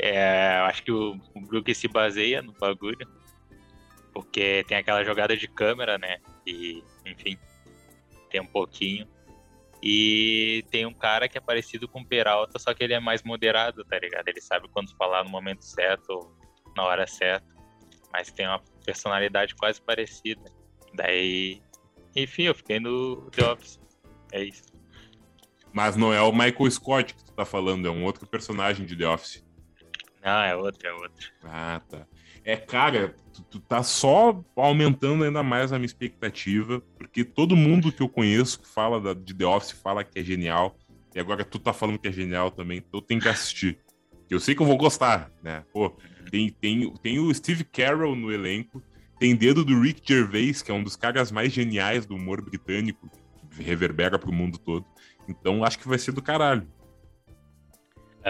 [0.00, 3.08] É, acho que o, o Brook se baseia no bagulho.
[4.12, 6.18] Porque tem aquela jogada de câmera, né?
[6.46, 7.38] E, enfim,
[8.30, 9.08] tem um pouquinho.
[9.82, 13.22] E tem um cara que é parecido com o Peralta, só que ele é mais
[13.22, 14.26] moderado, tá ligado?
[14.28, 16.34] Ele sabe quando falar no momento certo,
[16.76, 17.46] na hora certa.
[18.12, 20.42] Mas tem uma personalidade quase parecida.
[20.94, 21.62] Daí,
[22.16, 23.80] enfim, eu fiquei no The Office.
[24.32, 24.64] É isso.
[25.72, 28.96] Mas não é o Michael Scott que tu tá falando, é um outro personagem de
[28.96, 29.46] The Office.
[30.24, 31.32] Não, é outro, é outro.
[31.44, 32.06] Ah, tá.
[32.48, 37.92] É, cara, tu, tu tá só aumentando ainda mais a minha expectativa, porque todo mundo
[37.92, 40.74] que eu conheço que fala da, de The Office fala que é genial,
[41.14, 43.78] e agora tu tá falando que é genial também, então tem que assistir.
[44.30, 45.62] Eu sei que eu vou gostar, né?
[45.74, 45.94] Pô,
[46.30, 48.82] tem, tem, tem o Steve Carroll no elenco,
[49.20, 53.10] tem dedo do Rick Gervais, que é um dos caras mais geniais do humor britânico,
[53.50, 54.86] que reverbera pro mundo todo.
[55.28, 56.66] Então acho que vai ser do caralho.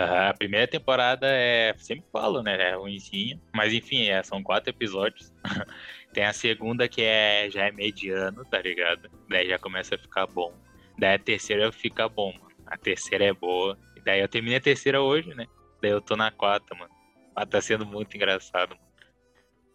[0.04, 1.74] A primeira temporada é.
[1.78, 2.70] Sempre falo, né?
[2.70, 3.40] É ruimzinho.
[3.54, 5.32] Mas enfim, é, são quatro episódios.
[6.12, 9.10] tem a segunda que é já é mediano, tá ligado?
[9.28, 10.52] Daí já começa a ficar bom.
[10.98, 12.54] Daí a terceira fica bom, mano.
[12.66, 13.78] A terceira é boa.
[13.96, 15.46] E daí eu terminei a terceira hoje, né?
[15.80, 16.92] Daí eu tô na quarta, mano.
[17.34, 18.76] Mas tá sendo muito engraçado.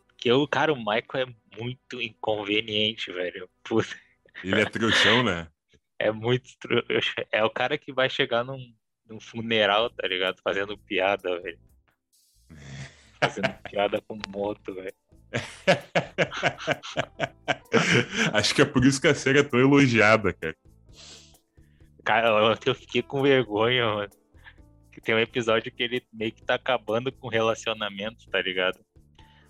[0.08, 3.50] Porque o cara, o Michael é muito inconveniente, velho.
[3.64, 3.96] Puta.
[4.44, 5.48] Ele é trouxão, né?
[6.00, 7.26] É muito trouxa.
[7.32, 8.74] É o cara que vai chegar num,
[9.14, 10.42] num funeral, tá ligado?
[10.44, 11.60] Fazendo piada, velho.
[13.22, 14.94] Fazendo piada com moto, velho.
[18.34, 20.56] Acho que é por isso que a série é tão elogiada, cara.
[22.04, 24.12] Cara, eu fiquei com vergonha, mano.
[24.92, 28.78] que tem um episódio que ele meio que tá acabando com o relacionamento, tá ligado?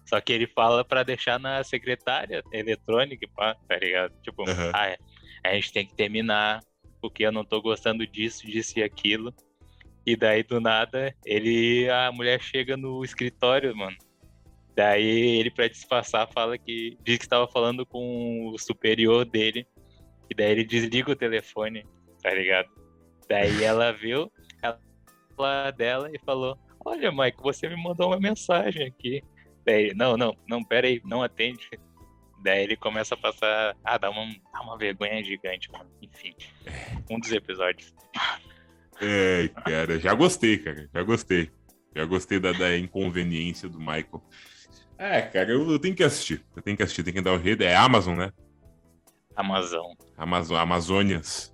[0.06, 4.14] Só que ele fala para deixar na secretária eletrônica, pá, tá ligado?
[4.22, 4.72] Tipo, uhum.
[4.74, 4.96] ah,
[5.44, 6.62] a gente tem que terminar,
[7.02, 9.34] porque eu não tô gostando disso, disso e aquilo.
[10.06, 11.90] E daí, do nada, ele.
[11.90, 13.96] A mulher chega no escritório, mano.
[14.76, 16.98] Daí ele, pra disfarçar, fala que.
[17.04, 19.66] Diz que estava falando com o superior dele.
[20.30, 21.86] E daí ele desliga o telefone,
[22.22, 22.70] tá ligado?
[23.30, 24.32] Daí ela viu
[25.38, 29.24] ela dela e falou: Olha, Mike, você me mandou uma mensagem aqui.
[29.66, 31.70] Daí, não, não, não, pera aí, não atende.
[32.42, 33.76] Daí ele começa a passar.
[33.84, 35.90] Ah, dá uma, dá uma vergonha gigante, mano.
[36.02, 36.34] Enfim,
[37.10, 37.94] um dos episódios.
[39.02, 41.52] É, cara, já gostei, cara, já gostei.
[41.96, 44.24] Já gostei da, da inconveniência do Michael.
[44.98, 46.44] É, cara, eu, eu, tenho que assistir.
[46.56, 47.64] Eu tenho que assistir, tem que dar o rede.
[47.64, 48.32] É Amazon, né?
[49.36, 49.94] Amazon.
[50.18, 51.54] Amazon, Amazônias.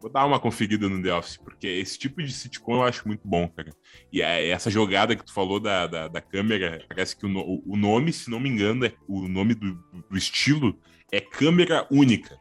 [0.00, 3.26] Vou dar uma conferida no The Office, porque esse tipo de sitcom eu acho muito
[3.26, 3.70] bom, cara.
[4.12, 7.76] E é, essa jogada que tu falou da, da, da câmera, parece que o, o,
[7.76, 9.74] nome, se não me engano, é, o nome do,
[10.08, 10.78] do estilo
[11.10, 12.38] é câmera única.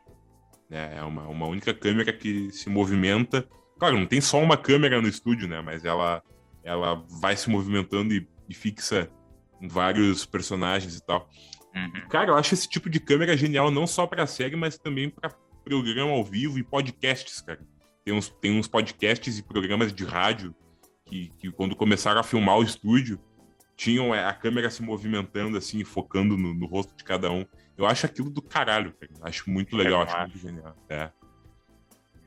[0.70, 3.48] É uma, uma única câmera que se movimenta.
[3.78, 5.62] Claro, não tem só uma câmera no estúdio, né?
[5.62, 6.24] Mas ela,
[6.63, 9.10] ela vai se movimentando e, e fixa
[9.62, 11.30] vários personagens e tal.
[11.76, 12.08] Uhum.
[12.10, 15.30] Cara, eu acho esse tipo de câmera genial não só para série, mas também para
[15.63, 17.60] programa ao vivo e podcasts, cara.
[18.04, 20.56] Tem uns, tem uns podcasts e programas de rádio
[21.06, 23.20] que, que quando começaram a filmar o estúdio,
[23.76, 27.46] tinham é, a câmera se movimentando assim, focando no, no rosto de cada um.
[27.78, 29.12] Eu acho aquilo do caralho, cara.
[29.22, 30.76] Acho muito é legal, é acho muito genial.
[30.90, 31.12] É.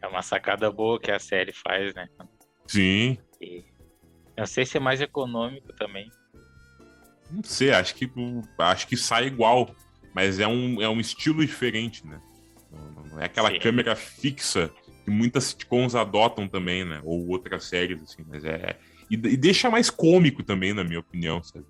[0.03, 2.09] é uma sacada boa que a série faz, né?
[2.67, 3.19] Sim.
[3.41, 3.65] E
[4.37, 6.11] não sei se é mais econômico também.
[7.31, 8.11] Não sei, acho que
[8.59, 9.75] acho que sai igual,
[10.15, 12.21] mas é um, é um estilo diferente, né?
[13.11, 13.59] Não é aquela Sim.
[13.59, 14.71] câmera fixa
[15.05, 17.01] que muitas sitcoms adotam também, né?
[17.05, 18.79] Ou outras séries, assim, mas é.
[19.11, 21.67] E, e deixa mais cômico também, na minha opinião, sabe?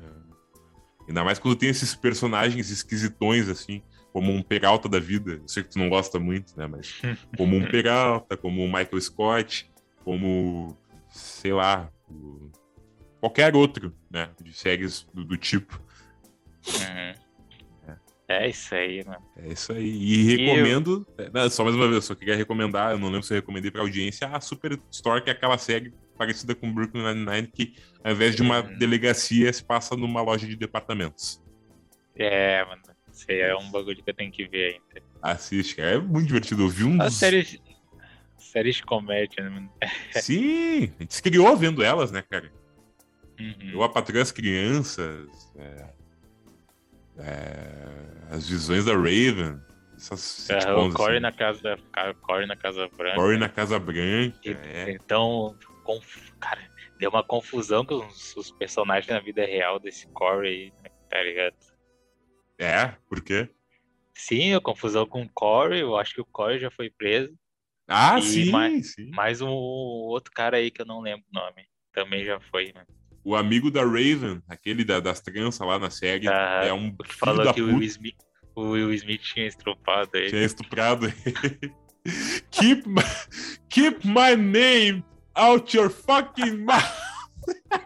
[0.00, 1.08] É...
[1.08, 5.32] Ainda mais quando tem esses personagens esquisitões, assim, como um Peralta da vida.
[5.42, 6.66] Eu sei que tu não gosta muito, né?
[6.66, 7.00] Mas
[7.36, 9.70] como um Peralta, como um Michael Scott,
[10.04, 10.76] como,
[11.08, 11.90] sei lá,
[13.20, 14.30] qualquer outro, né?
[14.40, 15.80] De séries do, do tipo.
[16.66, 17.22] Uhum.
[18.28, 19.22] É isso aí, mano.
[19.36, 19.86] É isso aí.
[19.86, 21.06] E recomendo.
[21.18, 21.44] E eu...
[21.44, 23.70] É, só mais uma vez, eu só queria recomendar, eu não lembro se eu recomendei
[23.70, 28.12] pra audiência, a Super Store, que é aquela série parecida com Brooklyn Nine-Nine, que ao
[28.12, 28.78] invés de uma hum.
[28.78, 31.42] delegacia, se passa numa loja de departamentos.
[32.16, 32.82] É, mano.
[33.12, 35.06] Isso aí é um bagulho que eu tenho que ver ainda.
[35.20, 35.96] Assiste, cara.
[35.96, 36.62] É muito divertido.
[36.62, 37.00] Eu vi um.
[37.00, 37.60] As séries.
[38.38, 39.68] Séries de comédia, né?
[40.20, 42.52] Sim, a gente se criou vendo elas, né, cara?
[43.38, 43.70] Uhum.
[43.72, 45.28] Eu, a Patrulha as Crianças.
[45.56, 45.86] É...
[47.18, 49.60] É as visões da Raven.
[49.96, 51.22] Essas é, o Corey, assim.
[51.22, 51.78] na casa,
[52.22, 53.14] Corey na Casa Branca.
[53.14, 54.38] Corey na Casa Branca.
[54.44, 54.90] E, é.
[54.90, 56.30] Então, conf...
[56.40, 56.60] cara,
[56.98, 61.54] deu uma confusão com os, os, personagens na vida real desse Corey, né, tá ligado?
[62.58, 63.48] É, por quê?
[64.14, 67.34] Sim, a confusão com o Corey, eu acho que o Corey já foi preso.
[67.88, 69.10] Ah, sim, mais, sim.
[69.10, 71.66] Mais um outro cara aí que eu não lembro o nome.
[71.92, 72.84] Também já foi, né?
[73.24, 77.14] o amigo da Raven, aquele da, das tranças lá na série, ah, é um que
[77.14, 78.16] falou que o Will, Smith,
[78.54, 80.30] o Will Smith tinha estuprado ele.
[80.30, 81.74] Tinha estuprado ele.
[82.50, 83.02] keep, my,
[83.68, 85.04] keep my name
[85.36, 86.82] out your fucking mouth.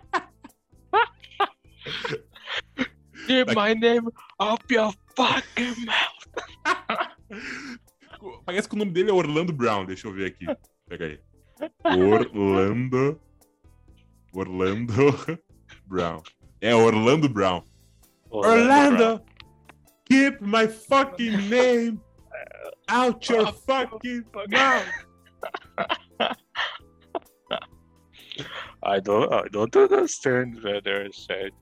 [3.27, 4.09] keep my name
[4.41, 6.27] out your fucking mouth.
[8.47, 10.47] Parece que o nome dele é Orlando Brown, deixa eu ver aqui.
[10.89, 11.21] Pega aí.
[11.85, 13.21] Orlando
[14.33, 15.39] Orlando
[15.87, 16.23] Brown.
[16.61, 17.63] É Orlando Brown.
[18.31, 19.21] Orlando, Orlando Brown.
[20.05, 22.01] keep my fucking name
[22.89, 24.85] out your fucking mouth.
[28.83, 31.53] I don't, I don't understand what they're saying.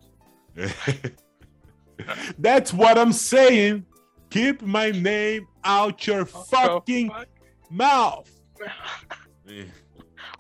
[2.39, 3.87] That's what I'm saying.
[4.31, 7.11] Keep my name out your fucking
[7.71, 8.31] mouth.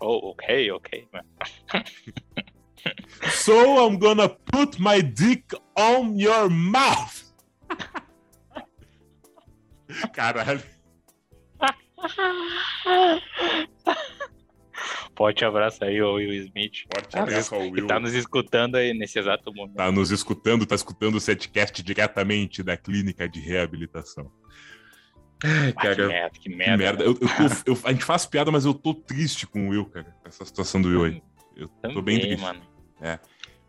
[0.00, 1.06] Oh, okay, okay.
[3.30, 7.32] so I'm gonna put my dick on your mouth.
[10.12, 10.62] Caralho.
[15.16, 16.84] Forte abraço aí, o Will Smith.
[16.92, 17.74] Forte abraço ao Will.
[17.74, 19.76] Que tá nos escutando aí nesse exato momento.
[19.76, 24.30] Tá nos escutando, tá escutando o setcast diretamente da clínica de reabilitação.
[25.42, 26.72] Ai, cara, que merda, que merda.
[26.72, 27.04] Que merda.
[27.04, 27.26] Eu, eu, tô,
[27.72, 30.14] eu, a gente faz piada, mas eu tô triste com o Will, cara.
[30.24, 31.22] Essa situação do Will aí.
[31.56, 32.40] Eu Também, tô bem triste.
[32.40, 32.60] Mano.
[33.00, 33.18] É.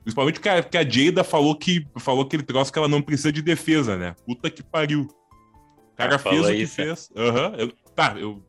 [0.03, 3.97] Principalmente porque a, Jada falou que falou aquele troço que ela não precisa de defesa,
[3.97, 4.15] né?
[4.25, 5.01] Puta que pariu.
[5.01, 7.09] O cara fez o que isso, fez.
[7.15, 7.53] Aham.
[7.59, 7.71] Uhum.
[7.95, 8.44] tá, eu,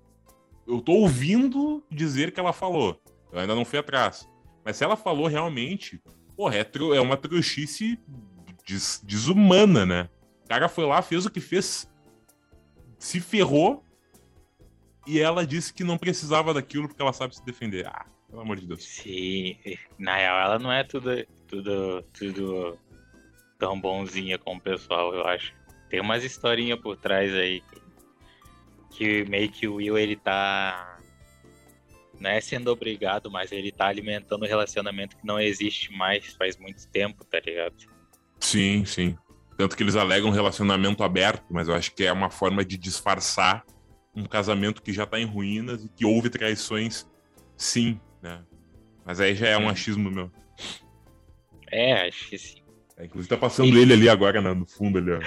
[0.66, 3.00] eu tô ouvindo dizer que ela falou.
[3.32, 4.28] Eu ainda não fui atrás.
[4.64, 6.02] Mas se ela falou realmente,
[6.36, 7.98] porra, é, é uma trouxice
[8.64, 10.08] des desumana, né?
[10.44, 11.90] O cara foi lá, fez o que fez,
[12.98, 13.84] se ferrou,
[15.06, 17.86] e ela disse que não precisava daquilo porque ela sabe se defender.
[17.86, 18.84] Ah, pelo amor de Deus.
[18.84, 19.56] Sim,
[19.98, 21.10] na real ela não é tudo,
[21.46, 22.78] tudo, tudo
[23.58, 25.54] tão bonzinha como o pessoal, eu acho.
[25.88, 27.85] Tem umas historinhas por trás aí que
[29.28, 30.96] meio que o Will ele tá
[32.18, 36.56] não é sendo obrigado, mas ele tá alimentando um relacionamento que não existe mais faz
[36.56, 37.74] muito tempo, tá ligado?
[38.40, 39.16] Sim, sim.
[39.56, 43.64] Tanto que eles alegam relacionamento aberto, mas eu acho que é uma forma de disfarçar
[44.14, 47.06] um casamento que já tá em ruínas e que houve traições,
[47.56, 48.42] sim, né?
[49.04, 50.30] Mas aí já é um achismo meu.
[51.70, 52.62] É, acho que sim.
[52.96, 55.20] É, inclusive tá passando ele ali agora no fundo ali, ó.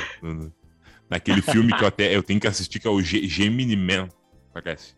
[1.10, 4.10] Naquele filme que eu até eu tenho que assistir, que é o G Gemini Man,
[4.54, 4.96] parece.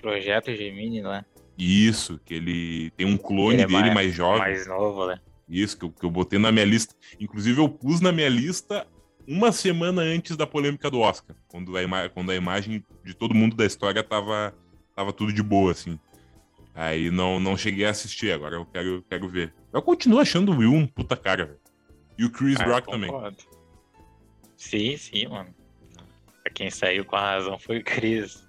[0.00, 1.24] Projeto Gemini, né?
[1.58, 4.38] Isso, que ele tem um clone é dele mais, mais, jovem.
[4.38, 5.18] Mais novo, né?
[5.48, 6.94] Isso, que eu, que eu botei na minha lista.
[7.18, 8.86] Inclusive, eu pus na minha lista
[9.26, 13.56] uma semana antes da polêmica do Oscar, quando a, quando a imagem de todo mundo
[13.56, 14.54] da história tava,
[14.94, 15.98] tava tudo de boa, assim.
[16.74, 19.52] Aí não, não cheguei a assistir, agora eu quero, quero ver.
[19.72, 21.58] Eu continuo achando o Will um puta cara, velho.
[22.16, 23.10] E o Chris ah, Rock também.
[24.58, 25.54] Sim, sim, mano.
[26.52, 28.44] Quem saiu com a razão foi o Chris.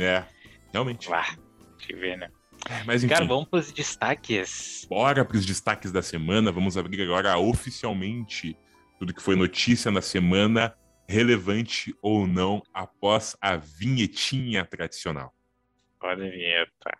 [0.00, 0.24] É,
[0.72, 1.10] realmente.
[1.10, 1.36] Lá,
[1.76, 2.30] te ver, né?
[2.70, 3.12] É, mas enfim.
[3.12, 4.86] Cara, vamos pros destaques.
[4.88, 6.50] Bora pros destaques da semana.
[6.50, 8.56] Vamos abrir agora oficialmente
[8.98, 10.74] tudo que foi notícia na semana,
[11.06, 15.34] relevante ou não, após a vinhetinha tradicional.
[16.00, 16.98] Olha a vinheta.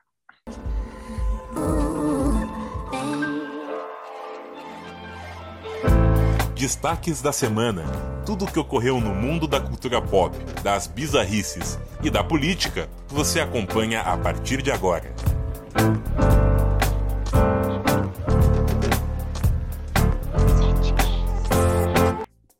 [6.55, 8.12] Destaques da semana.
[8.25, 13.41] Tudo o que ocorreu no mundo da cultura pop, das bizarrices e da política, você
[13.41, 15.13] acompanha a partir de agora.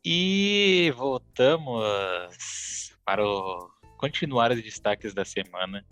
[0.03, 5.85] E voltamos para o continuar os destaques da semana.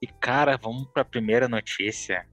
[0.00, 2.26] E cara, vamos para a primeira notícia.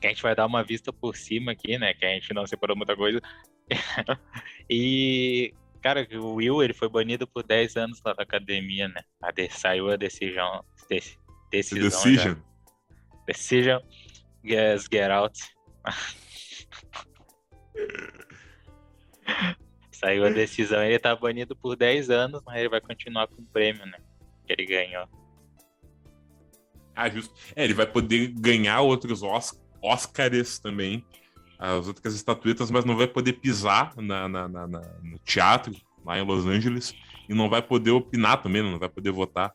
[0.00, 1.92] Que a gente vai dar uma vista por cima aqui, né?
[1.92, 3.20] Que a gente não separou muita coisa.
[4.68, 5.52] e,
[5.84, 9.02] cara, o Will ele foi banido por 10 anos lá da academia, né?
[9.22, 10.64] A de, saiu a decisão.
[10.90, 11.02] De,
[11.50, 12.34] decisão decision.
[12.34, 12.42] Já.
[13.26, 13.82] Decision.
[14.42, 15.38] Yes, get out.
[19.92, 23.46] saiu a decisão, ele tá banido por 10 anos, mas ele vai continuar com o
[23.46, 23.98] prêmio, né?
[24.46, 25.06] Que ele ganhou.
[26.96, 27.34] Ah, justo.
[27.54, 29.20] É, ele vai poder ganhar outros
[29.82, 31.04] Oscars também
[31.58, 36.18] as outras estatuetas, mas não vai poder pisar na, na, na, na, no teatro lá
[36.18, 36.94] em Los Angeles
[37.28, 39.52] e não vai poder opinar também, não vai poder votar.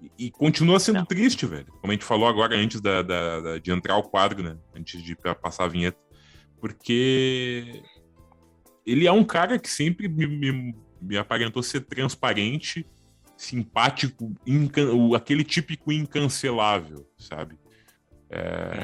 [0.00, 1.06] E, e continua sendo não.
[1.06, 1.66] triste, velho.
[1.80, 4.56] Como a gente falou agora antes da, da, da, de entrar o quadro, né?
[4.74, 5.98] Antes de passar a vinheta.
[6.60, 7.82] Porque
[8.84, 12.86] ele é um cara que sempre me, me, me aparentou ser transparente,
[13.36, 15.14] simpático, incan...
[15.14, 17.56] aquele típico incancelável, sabe?
[18.30, 18.81] É...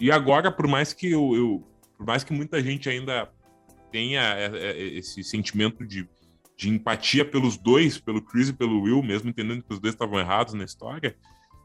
[0.00, 3.30] E agora, por mais que eu, eu, por mais que muita gente ainda
[3.90, 6.08] tenha é, é, esse sentimento de,
[6.56, 10.18] de empatia pelos dois, pelo Chris e pelo Will, mesmo entendendo que os dois estavam
[10.18, 11.16] errados na história,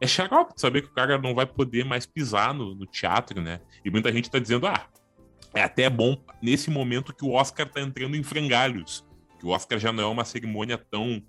[0.01, 3.61] é xarope saber que o cara não vai poder mais pisar no, no teatro, né?
[3.85, 4.87] E muita gente tá dizendo, ah,
[5.53, 9.05] é até bom nesse momento que o Oscar tá entrando em frangalhos,
[9.39, 11.21] que o Oscar já não é uma cerimônia tão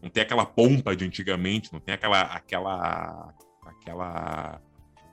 [0.00, 3.32] não tem aquela pompa de antigamente, não tem aquela aquela
[3.64, 4.60] aquela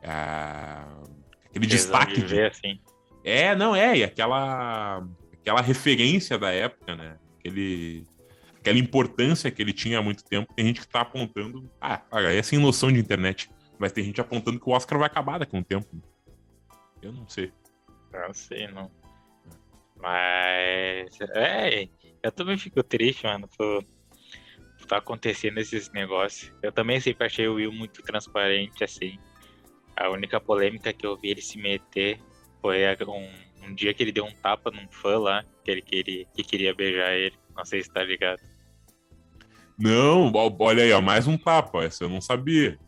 [0.03, 2.79] uh, aquele destaque de, assim.
[3.23, 7.17] É, não é, e aquela aquela referência da época, né?
[7.39, 8.05] Aquele
[8.57, 10.53] aquela importância que ele tinha há muito tempo.
[10.53, 14.21] Tem gente que tá apontando, ah, olha, é sem noção de internet, mas tem gente
[14.21, 15.87] apontando que o Oscar vai acabar daqui a um tempo.
[17.01, 17.51] Eu não sei.
[18.11, 18.91] Não sei, não.
[19.95, 21.17] Mas.
[21.33, 21.87] É,
[22.21, 26.53] eu também fico triste, mano, por, por tá acontecendo esses negócios.
[26.61, 29.17] Eu também sempre achei o Will muito transparente, assim.
[29.99, 32.21] A única polêmica que eu vi ele se meter
[32.61, 33.29] foi um,
[33.67, 36.73] um dia que ele deu um tapa num fã lá, que ele queria, que queria
[36.73, 37.35] beijar ele.
[37.53, 38.39] Não sei se tá ligado.
[39.77, 42.79] Não, olha aí, ó, mais um tapa, essa eu não sabia.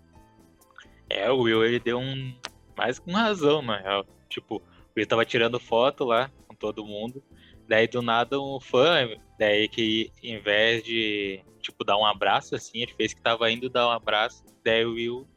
[1.09, 2.34] É, o Will ele deu um.
[2.78, 4.05] Mais com razão, na real.
[4.30, 4.64] Tipo,
[4.95, 7.22] ele tava tirando foto lá com todo mundo.
[7.68, 12.80] Daí do nada um fã, daí que em vez de tipo dar um abraço assim,
[12.80, 14.43] ele fez que tava indo dar um abraço.
[14.64, 15.28] Daí o Will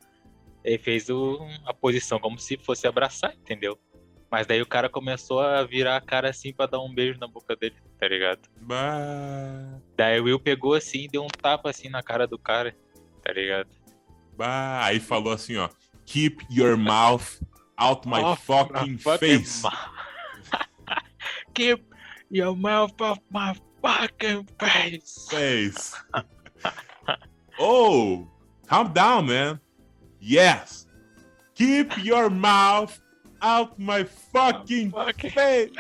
[0.65, 3.79] ele fez o, a posição como se fosse abraçar, entendeu?
[4.31, 7.29] Mas daí o cara começou a virar a cara assim pra dar um beijo na
[7.29, 8.41] boca dele, tá ligado?
[8.62, 9.79] Bah.
[9.97, 12.75] Daí o Will pegou assim, deu um tapa assim na cara do cara,
[13.23, 13.69] tá ligado?
[14.37, 14.85] Bah.
[14.85, 15.69] Aí falou assim, ó.
[16.07, 17.41] Keep your mouth
[17.79, 19.62] out my Off fucking face.
[19.62, 19.75] mouth.
[21.55, 21.85] Keep
[22.31, 25.29] your mouth off my fucking face.
[25.31, 25.95] face.
[27.59, 28.27] oh,
[28.67, 29.61] calm down, man.
[30.25, 30.87] Yes.
[31.55, 32.99] Keep your mouth
[33.43, 35.72] out my fucking Fucking- face.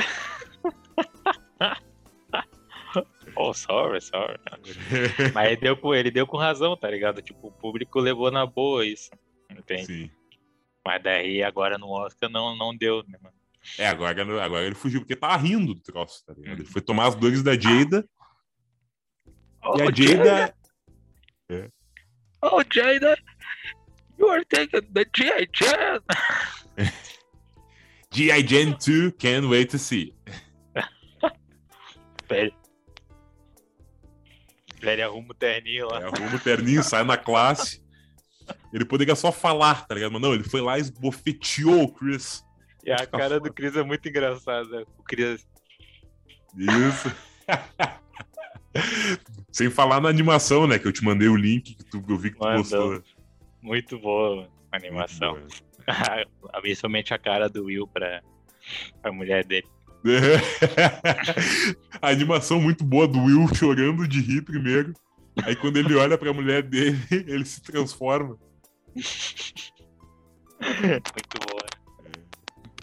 [3.36, 4.38] Oh, sorry, sorry.
[5.34, 7.20] Mas ele deu, com, ele deu com razão, tá ligado?
[7.20, 9.10] Tipo, o público levou na boa isso.
[9.50, 9.86] Entende?
[9.86, 10.10] Sim.
[10.86, 13.34] Mas daí agora no Oscar não, não deu, né, mano?
[13.76, 16.58] É, agora, agora ele fugiu porque tava rindo do troço, tá ligado?
[16.60, 18.06] Ele foi tomar as dores da Jada
[19.76, 20.54] e a Jada.
[22.40, 23.18] Oh, Jada!
[24.18, 25.46] You are taking the G.I.
[25.52, 26.00] Jane!
[28.10, 28.42] G.I.
[28.42, 30.14] Jane 2, can't wait to see.
[32.28, 32.52] Velho.
[34.80, 36.00] Velho, arruma o terninho lá.
[36.00, 37.82] É, arruma o terninho, sai na classe.
[38.72, 40.12] Ele poderia só falar, tá ligado?
[40.12, 42.44] Mas não, ele foi lá e esbofeteou o Chris.
[42.84, 44.84] E a cara do Chris é muito engraçada.
[44.98, 45.46] O Chris.
[46.56, 47.12] Isso.
[49.50, 50.78] Sem falar na animação, né?
[50.78, 52.62] Que eu te mandei o link que tu, eu vi que tu Mandou.
[52.62, 53.02] gostou.
[53.64, 55.32] Muito boa a animação.
[55.38, 55.64] Muito
[56.62, 58.22] Principalmente a cara do Will pra,
[59.02, 59.66] pra mulher dele.
[60.04, 60.12] boa.
[62.00, 64.92] A animação muito boa do Will chorando de rir primeiro.
[65.42, 68.38] Aí quando ele olha pra mulher dele, ele se transforma.
[70.60, 71.64] Muito boa.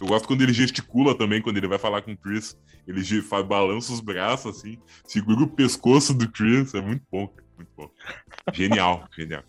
[0.01, 2.57] Eu gosto quando ele gesticula também, quando ele vai falar com o Chris.
[2.87, 6.73] Ele ge- fa- balança os braços assim, segura o pescoço do Chris.
[6.73, 7.89] É muito bom, muito bom.
[8.51, 9.43] Genial, genial.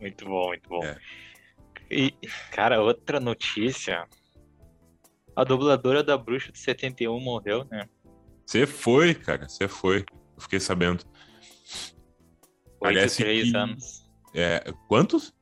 [0.00, 0.82] Muito bom, muito bom.
[0.84, 0.96] É.
[1.90, 2.12] E,
[2.52, 4.06] cara, outra notícia.
[5.34, 7.88] A dubladora da Bruxa de 71 morreu, né?
[8.46, 10.04] Você foi, cara, você foi.
[10.34, 11.04] Eu fiquei sabendo.
[12.80, 14.10] Parece 83 que- anos.
[14.34, 15.34] É, quantos?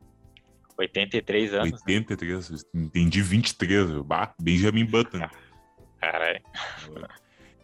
[0.78, 1.70] 83 anos.
[1.72, 1.78] né?
[1.86, 2.64] 83.
[2.74, 3.90] Entendi 23.
[3.90, 5.20] eu- Bah, Benjamin Button.
[6.00, 6.42] Caralho.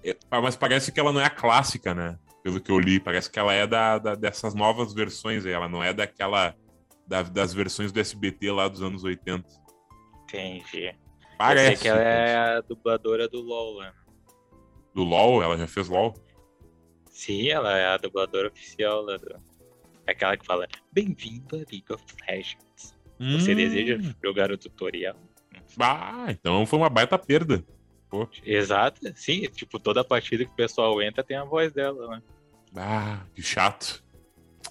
[0.05, 2.19] É, ah, mas parece que ela não é a clássica, né?
[2.43, 2.99] Pelo que eu li.
[3.01, 5.53] Parece que ela é da, da- dessas novas versões aí.
[5.53, 6.55] Ela não é daquela.
[7.11, 9.45] Da- das versões do SBT lá dos anos 80.
[10.23, 10.95] Entendi.
[11.37, 11.73] Parece.
[11.73, 13.93] Eu sei que ela é a dubladora do LoL, né?
[14.95, 16.15] Do LOL, ela já fez LOL.
[17.11, 19.37] Sim, ela é a dubladora oficial lá do...
[20.07, 22.97] Aquela que fala, bem-vindo a League of Legends.
[23.19, 23.57] Você Hum.
[23.57, 25.17] deseja jogar o tutorial?
[25.79, 27.65] Ah, então foi uma baita perda.
[28.45, 32.23] Exato, sim, tipo, toda partida que o pessoal entra tem a voz dela, né?
[32.77, 34.03] Ah, que chato.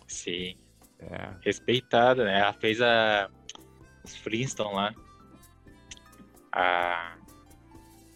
[0.08, 0.58] Sim,
[1.00, 1.30] É.
[1.42, 2.40] respeitada, né?
[2.40, 3.30] Ela fez a...
[4.04, 4.94] os Flintstone lá.
[6.52, 7.16] A...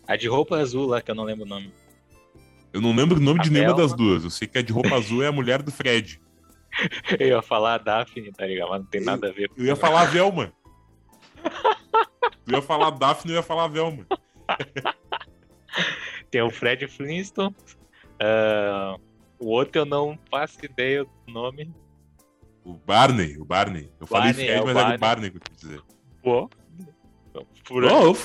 [0.07, 1.73] A de roupa azul lá, que eu não lembro o nome.
[2.73, 4.23] Eu não lembro o nome A de nenhuma das duas.
[4.23, 6.19] Eu sei que a de roupa azul é a mulher do Fred.
[7.19, 8.69] Eu ia falar a Daphne, tá ligado?
[8.69, 10.51] Mas não tem nada a ver com Eu ia falar a Velma.
[12.47, 14.05] Eu ia falar Daphne, eu ia falar a Velma.
[16.29, 17.55] Tem o Fred Flintstone.
[18.19, 18.97] ah,
[19.39, 21.73] o outro eu não faço ideia do nome.
[22.63, 23.91] O Barney, o Barney.
[23.99, 24.95] Eu falei Barney, Fred, é mas era Barney.
[24.95, 25.81] o Barney que eu quis dizer.
[26.21, 26.49] Pô.
[27.35, 28.15] Oh,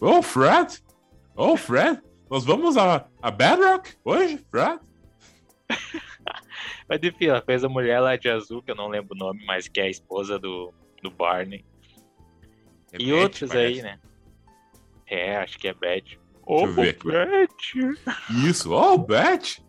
[0.00, 0.82] oh, Fred?
[1.36, 2.00] Oh, Fred?
[2.30, 4.80] Nós vamos a, a Bedrock hoje, Fred?
[6.88, 9.44] Mas enfim, ela fez a mulher lá de azul, que eu não lembro o nome,
[9.46, 10.72] mas que é a esposa do,
[11.02, 11.64] do Barney.
[12.92, 13.78] É e Beth, outros parece.
[13.78, 13.98] aí, né?
[15.06, 16.18] É, acho que é Beth.
[16.46, 17.08] aqui.
[17.08, 18.46] Beth!
[18.46, 18.72] Isso.
[18.72, 19.62] Oh, Beth!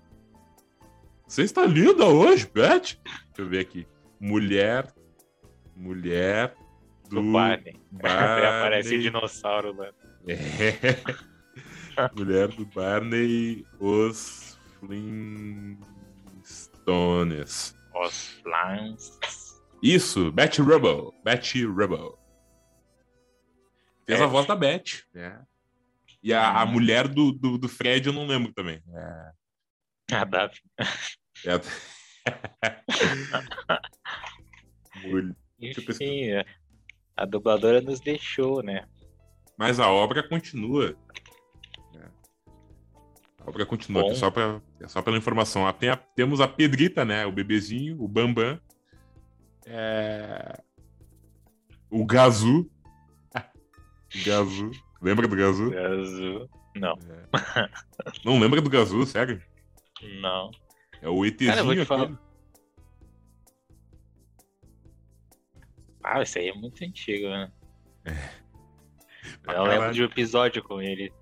[1.27, 2.97] Você está linda hoje, Beth?
[3.03, 3.87] Deixa eu ver aqui.
[4.19, 4.91] Mulher.
[5.75, 6.55] Mulher
[7.09, 7.79] do, Do Barney.
[7.91, 8.45] Barney.
[8.47, 9.91] Aparece dinossauro lá.
[11.97, 12.09] É.
[12.13, 17.73] Mulher do Barney, os Flintstones.
[17.93, 19.17] Os Flans.
[19.81, 21.11] Isso, Betty Rubble.
[21.23, 22.15] Betty Rubble.
[24.05, 24.31] Fez a Beth.
[24.31, 25.03] voz da Beth.
[25.15, 25.39] É.
[26.21, 26.71] E a, a Hum.
[26.73, 28.83] mulher do, do, do Fred eu não lembro também.
[28.93, 29.31] É.
[30.17, 30.69] A Daphne.
[31.45, 31.61] É.
[35.59, 36.45] Enfim, é,
[37.15, 38.85] a dubladora nos deixou, né?
[39.57, 40.95] Mas a obra continua.
[41.95, 42.05] É.
[43.39, 44.09] A obra continua, Bom.
[44.09, 45.65] aqui só, pra, é só pela informação.
[45.67, 47.25] Ah, tem a- temos a Pedrita, né?
[47.25, 48.59] O bebezinho, o Bambam.
[49.65, 50.61] É,
[51.89, 52.69] O Gazu.
[54.25, 54.71] Gazu.
[55.01, 55.71] Lembra do Gazu?
[55.77, 56.49] Azul.
[56.75, 56.93] Não,
[58.25, 59.41] Não lembra do Gazu, sério?
[60.21, 60.51] não.
[61.05, 62.17] É o ETzinho Cara, eu vou te falar- aquele.
[66.03, 67.51] Ah, isso aí é muito antigo, né?
[69.43, 71.13] Pra Eu lembro de um episódio com ele.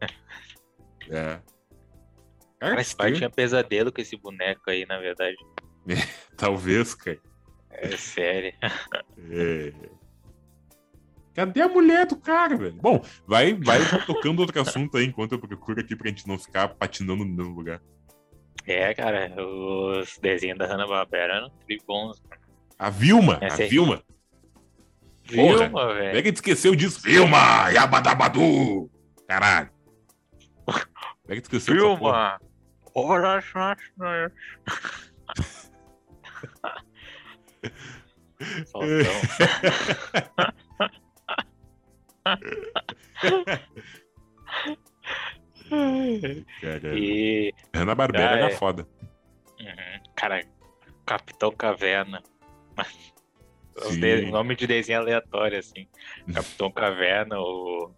[1.10, 1.42] É.
[2.60, 5.36] Cara, Mas pai tinha pesadelo com esse boneco aí, na verdade.
[6.38, 7.20] talvez, cara.
[7.70, 8.54] É sério.
[9.32, 9.74] É.
[11.34, 12.76] Cadê a mulher do cara, velho?
[12.76, 16.70] Bom, vai, vai tocando outro assunto aí enquanto eu procuro aqui pra gente não ficar
[16.70, 17.82] patinando no mesmo lugar.
[18.66, 21.52] É, cara, os desenhos da Hanna-Barbera eram
[21.86, 22.22] bons.
[22.80, 23.70] A Vilma, Essa a.
[23.70, 24.02] Vilma.
[25.24, 26.12] Vilma, velho.
[26.12, 27.02] Pega e esqueceu disso.
[27.02, 27.70] Vilma!
[27.70, 28.90] Yabadabadu!
[29.28, 29.70] Caralho.
[31.26, 32.40] Pega e esqueceu dessa porra.
[32.40, 32.42] Vilma!
[32.96, 33.42] Ora,
[38.66, 39.12] Soltão.
[46.62, 48.52] Cara, E, Ana Barbera Ah, era é.
[48.52, 48.88] foda.
[49.60, 50.46] uhum, cara,
[51.06, 52.22] Capitão Caverna.
[54.00, 55.88] De- nome de desenho aleatório, assim.
[56.32, 57.92] Capitão Caverna, o.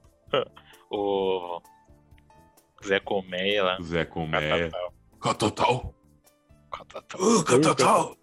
[0.90, 1.62] O.
[2.86, 3.78] Zé Colmeia lá.
[3.82, 4.70] Zé Colmeia.
[4.70, 4.94] Catatal.
[5.20, 5.96] Catotal.
[6.72, 7.22] Catatal.
[7.22, 8.16] Uh, Catotal.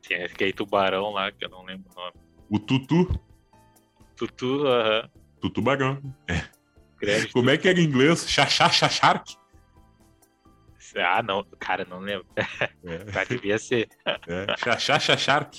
[0.00, 2.12] Tinha aquele tubarão lá, que eu não lembro o nome.
[2.50, 3.20] O Tutu.
[4.16, 5.08] Tutu, aham.
[5.40, 6.00] Tutubarão.
[7.00, 7.28] Grande.
[7.28, 8.28] Como é que era em inglês?
[8.28, 9.34] Xaxá, xaxark?
[10.96, 12.26] Ah, não, cara, não lembro.
[12.36, 12.44] É,
[13.12, 13.88] Mas devia ser.
[14.06, 14.78] é.
[14.78, 15.50] Xa, xa, xa.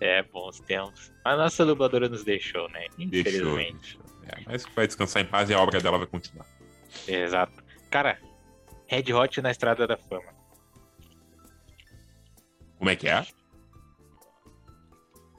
[0.00, 1.12] É, bons tempos.
[1.24, 2.86] A nossa dubladora nos deixou, né?
[2.98, 3.06] Deixou.
[3.06, 3.98] Infelizmente.
[3.98, 4.08] deixou.
[4.28, 6.46] É, mas vai descansar em paz e a obra dela vai continuar.
[7.06, 7.64] Exato.
[7.90, 8.18] Cara,
[8.86, 10.34] Red Hot na Estrada da Fama.
[12.76, 13.26] Como é que é?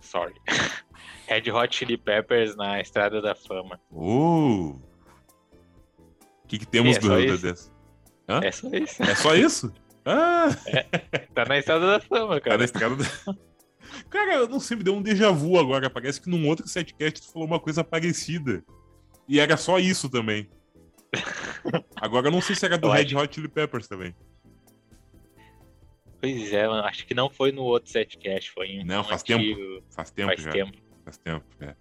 [0.01, 0.33] Sorry.
[1.29, 3.79] Red Hot Chili Peppers na Estrada da Fama.
[3.91, 4.71] Uh!
[4.71, 7.71] O que, que temos É, só do desse?
[8.27, 9.03] É só isso.
[9.03, 9.73] É só isso?
[10.05, 10.47] Ah!
[11.35, 12.63] Tá na Estrada da Fama, Cara, cara.
[12.63, 12.95] esse cara.
[14.09, 15.89] Cara, eu não sei, me deu um déjà vu agora.
[15.89, 18.63] Parece que num outro setcast tu falou uma coisa parecida.
[19.27, 20.49] E era só isso também.
[21.95, 24.15] Agora eu não sei se era do Eu Red acho- Hot Chili Peppers também.
[26.21, 26.85] Pois é, mano.
[26.87, 29.83] Acho que não foi no outro setcast, foi em Não, um faz antigo.
[29.91, 30.51] Faz tempo Faz já.
[30.51, 30.77] tempo.
[31.09, 31.75] Faz tempo, é.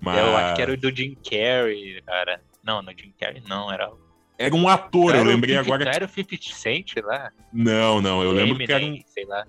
[0.00, 2.40] Mas Eu acho que era o do Jim Carrey, cara.
[2.64, 3.92] Não, no Jim Carrey não, era.
[4.38, 5.90] era um ator, eu era o lembrei 50 agora.
[5.90, 7.30] Que- era o 50 Cent lá?
[7.52, 8.98] Não, não, eu lembro que era um.
[9.06, 9.46] Sei lá.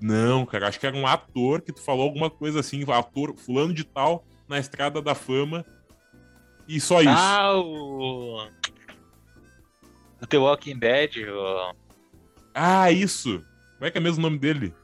[0.00, 3.74] Não, cara, acho que era um ator que tu falou alguma coisa assim, ator fulano
[3.74, 5.64] de tal na estrada da fama.
[6.68, 7.10] E só isso.
[7.10, 8.48] Ah, o.
[10.20, 11.74] Do The Walking Dead, o...
[12.54, 13.44] Ah, isso!
[13.74, 14.74] Como é que é mesmo o nome dele?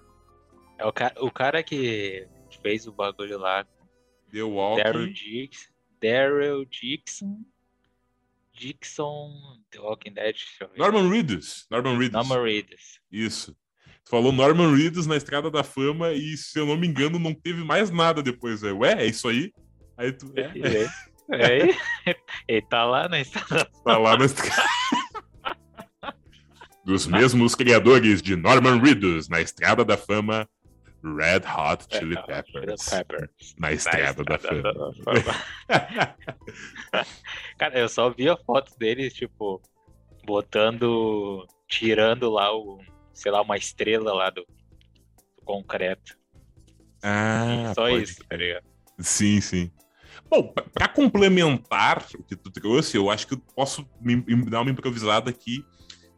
[0.79, 1.13] é o, ca...
[1.19, 2.27] o cara que
[2.63, 3.67] fez o bagulho lá,
[4.35, 4.83] The Walking.
[4.83, 5.73] Daryl Dixon.
[6.03, 7.45] Daryl Dixon.
[8.53, 9.31] Dixon.
[9.71, 10.35] The Walking Dead.
[10.77, 11.67] Norman Reedus.
[11.71, 12.13] Norman Reedus.
[12.15, 12.99] Norman Reedus.
[13.13, 13.57] Isso.
[14.05, 17.33] Tu falou Norman Reedus na Estrada da Fama e, se eu não me engano, não
[17.33, 18.65] teve mais nada depois.
[18.65, 19.53] É, Ué, é isso aí?
[19.97, 20.91] Aí tu é,
[21.31, 21.69] É,
[22.11, 22.17] é,
[22.49, 23.71] ele tá lá na estrada.
[23.85, 24.63] tá lá na Estrada.
[26.85, 30.47] Dos mesmos criadores de Norman Reedus na Estrada da Fama,
[31.05, 32.89] Red Hot Chili Peppers.
[32.89, 33.31] Pepper.
[33.59, 34.65] Na Estrada da Fama.
[37.59, 39.61] Cara, eu só vi a foto deles, tipo,
[40.25, 41.47] botando.
[41.69, 42.81] tirando lá o.
[43.13, 44.43] sei lá, uma estrela lá do,
[45.37, 46.17] do concreto.
[47.03, 48.65] ah, só pode isso, tá ligado?
[48.99, 49.71] Sim, sim.
[50.31, 54.49] Bom, pra- pra complementar o que tu trouxe, eu acho que eu posso me, me
[54.49, 55.65] dar uma improvisada aqui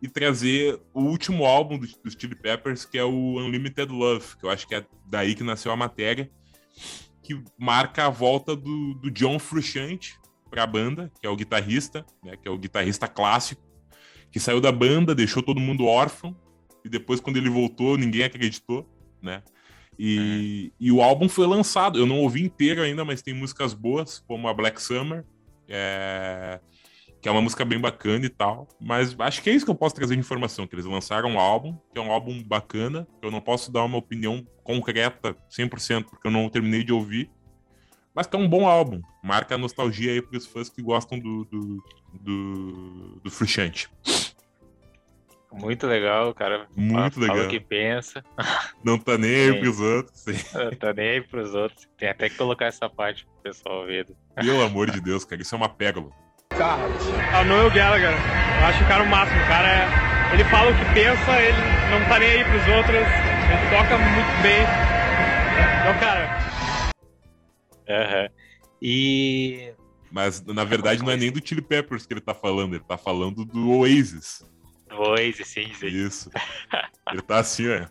[0.00, 4.44] e trazer o último álbum dos do Chili Peppers, que é o Unlimited Love, que
[4.44, 6.30] eu acho que é daí que nasceu a matéria,
[7.22, 10.18] que marca a volta do, do John Frusciante
[10.50, 13.62] para a banda, que é o guitarrista, né, que é o guitarrista clássico,
[14.30, 16.36] que saiu da banda, deixou todo mundo órfão,
[16.86, 18.88] e depois, quando ele voltou, ninguém acreditou,
[19.20, 19.42] né?
[19.98, 21.98] E, e o álbum foi lançado.
[21.98, 25.24] Eu não ouvi inteiro ainda, mas tem músicas boas, como a Black Summer,
[25.68, 26.60] é,
[27.26, 28.68] que é uma música bem bacana e tal.
[28.80, 31.40] Mas acho que é isso que eu posso trazer de informação: que eles lançaram um
[31.40, 33.04] álbum, que é um álbum bacana.
[33.20, 37.28] Eu não posso dar uma opinião concreta 100%, porque eu não terminei de ouvir.
[38.14, 39.02] Mas que é um bom álbum.
[39.24, 43.30] Marca a nostalgia aí para os fãs que gostam do, do, do, do.
[45.52, 46.68] Muito legal, cara.
[46.76, 47.46] Muito fala legal.
[47.48, 48.24] o que pensa,
[48.84, 50.20] Não tá nem aí pros outros.
[50.20, 50.32] sim.
[50.78, 51.88] tá nem aí pros outros.
[51.98, 54.06] Tem até que colocar essa parte pro pessoal ver.
[54.36, 56.12] Pelo amor de Deus, cara, isso é uma pérola.
[56.60, 58.10] Ah, o Noel Gallagher.
[58.10, 59.40] Eu acho o cara o máximo.
[59.40, 60.34] O cara é...
[60.34, 61.58] Ele fala o que pensa, ele
[61.90, 62.96] não tá nem aí pros outros.
[62.96, 64.62] Ele toca muito bem.
[65.82, 66.46] Então, cara,
[67.88, 68.28] Aham.
[68.82, 69.72] E.
[70.10, 72.96] Mas na verdade não é nem do Chili Peppers que ele tá falando, ele tá
[72.96, 74.44] falando do Oasis.
[74.90, 75.86] Voice, sim, sim.
[75.86, 76.30] Isso.
[77.12, 77.86] Ele tá assim, ó.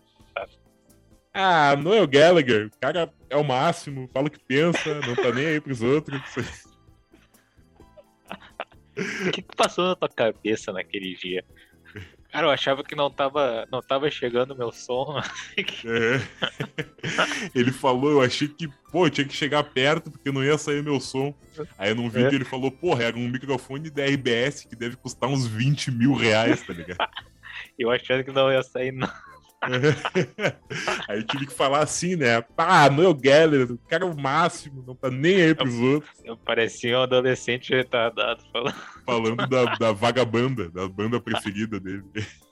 [1.34, 5.46] Ah, Noel Gallagher, o cara é o máximo, fala o que pensa, não tá nem
[5.46, 6.22] aí pros outros.
[8.98, 11.44] O que, que passou na tua cabeça naquele dia?
[12.32, 15.22] Cara, eu achava que não tava, não tava chegando meu som.
[15.86, 16.20] É.
[17.54, 20.84] Ele falou, eu achei que, pô, eu tinha que chegar perto porque não ia sair
[20.84, 21.34] meu som.
[21.78, 22.36] Aí num vídeo É.
[22.36, 26.62] ele falou, porra, era um microfone da RBS que deve custar uns 20 mil reais,
[26.66, 26.98] tá ligado?
[27.80, 29.10] Eu achando que não ia sair, não.
[31.08, 32.42] Aí tive que falar assim, né?
[32.42, 36.12] Pá, Noel Geller, o cara é o máximo, não tá nem aí pros outros.
[36.24, 38.76] Eu parecia um adolescente retardado falando.
[39.06, 42.04] Falando da, da vagabanda, da banda preferida dele.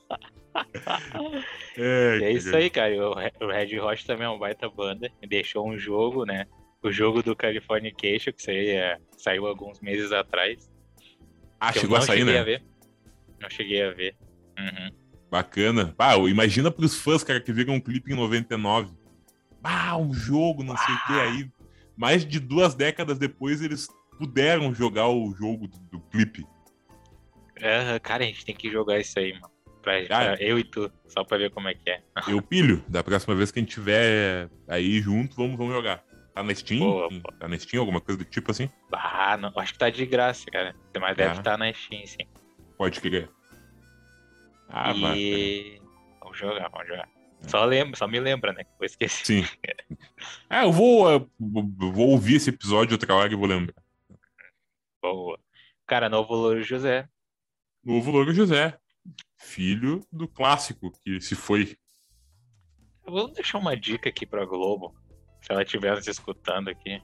[1.75, 2.95] É, é isso aí, cara.
[3.09, 5.11] O Re- o Red Hot também é uma baita banda.
[5.27, 6.45] Deixou um jogo, né?
[6.83, 10.71] O jogo do Californication, que isso aí é- saiu alguns meses atrás.
[11.59, 12.39] Ah, eu chegou a não sair, cheguei né?
[12.39, 12.63] a ver.
[13.41, 14.15] Não cheguei a ver.
[14.59, 15.02] Uhum.
[15.33, 15.95] Bacana.
[15.97, 18.91] Ah, imagina pros fãs, cara, que viram um clipe em 99.
[19.63, 21.13] Ah, um jogo, não sei o que.
[21.13, 21.51] Aí,
[21.97, 23.87] mais de duas décadas depois, eles
[24.19, 26.45] puderam jogar o jogo do, do clipe.
[28.03, 29.51] Cara, a gente tem que jogar isso aí, mano.
[29.81, 32.03] Pra, pra eu e tu, só pra ver como é que é.
[32.29, 32.83] Eu pilho.
[32.87, 36.03] Da próxima vez que a gente tiver aí junto, vamos, vamos jogar.
[36.35, 36.79] Tá na Steam?
[36.79, 37.09] Boa,
[37.39, 38.69] Tá na Steam, alguma coisa do tipo assim?
[38.91, 40.75] Ah, não, acho que tá de graça, cara.
[41.01, 41.39] Mas deve Ah.
[41.39, 42.27] estar na Steam, sim.
[42.77, 43.31] Pode crer.
[44.73, 45.79] Ah, e.
[46.19, 47.07] Vamos jogar, vamos jogar.
[47.47, 48.63] Só, lembra, só me lembra, né?
[48.63, 49.25] Que eu esqueci.
[49.25, 49.43] Sim.
[50.49, 53.75] Ah, eu vou, uh, vou ouvir esse episódio outra hora e vou lembrar.
[55.01, 55.39] Boa.
[55.85, 57.07] Cara, novo Louro José.
[57.83, 58.79] Novo Louro José.
[59.35, 61.77] Filho do clássico que se foi.
[63.05, 64.95] Vamos deixar uma dica aqui pra Globo.
[65.41, 67.01] Se ela estiver nos escutando aqui.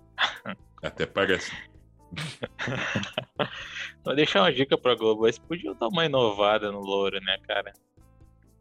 [0.81, 1.51] Até parece.
[4.03, 5.25] Vou deixar uma dica pra Globo.
[5.25, 7.73] Eles podiam dar uma inovada no Louro, né, cara?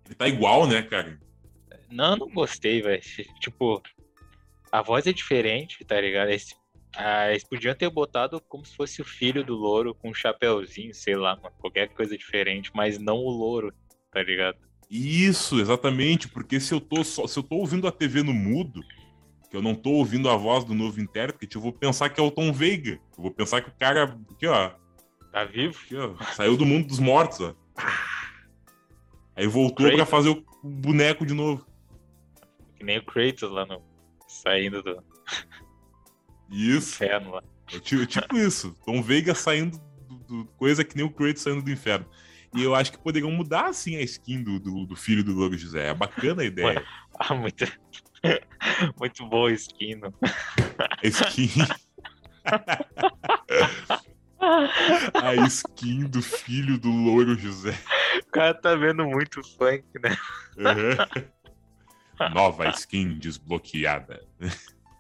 [0.07, 1.19] Ele tá igual, né, cara?
[1.91, 3.03] Não, não gostei, velho.
[3.41, 3.83] Tipo,
[4.71, 6.29] a voz é diferente, tá ligado?
[6.29, 6.55] Eles,
[6.97, 10.95] ah, eles podiam ter botado como se fosse o filho do louro com um chapéuzinho,
[10.95, 13.73] sei lá, mano, qualquer coisa diferente, mas não o louro,
[14.11, 14.59] tá ligado?
[14.91, 18.81] Isso, exatamente, porque se eu tô só, se eu tô ouvindo a TV no mudo,
[19.51, 22.23] que eu não tô ouvindo a voz do novo intérprete, eu vou pensar que é
[22.23, 23.01] o Tom Veiga.
[23.17, 24.71] Eu vou pensar que o cara, aqui, ó,
[25.33, 25.79] Tá vivo?
[25.85, 27.55] aqui, ó saiu do mundo dos mortos, ó.
[29.37, 31.65] Aí voltou pra fazer o boneco de novo.
[32.77, 33.83] Que nem o Kratos lá no.
[34.27, 35.03] Saindo do
[36.51, 37.03] Isso.
[37.03, 37.43] inferno lá.
[37.73, 38.77] É tipo, tipo isso.
[38.85, 39.79] Tom Veiga saindo
[40.09, 42.07] do, do- coisa que nem o Kratos saindo do inferno.
[42.55, 45.57] E eu acho que poderiam mudar assim a skin do, do, do filho do Louro
[45.57, 45.89] José.
[45.89, 46.83] É bacana a ideia.
[47.19, 47.65] Ah, muito.
[48.99, 49.97] muito boa skin.
[49.97, 50.15] no-
[50.79, 51.49] A skin.
[55.15, 57.75] a skin do filho do Louro José.
[58.27, 60.17] O cara tá vendo muito funk, né?
[60.57, 62.31] Uhum.
[62.35, 64.27] Nova skin desbloqueada.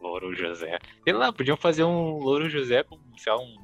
[0.00, 0.78] Louro José.
[1.04, 3.56] Sei lá, podiam fazer um Louro José com, sei lá, um,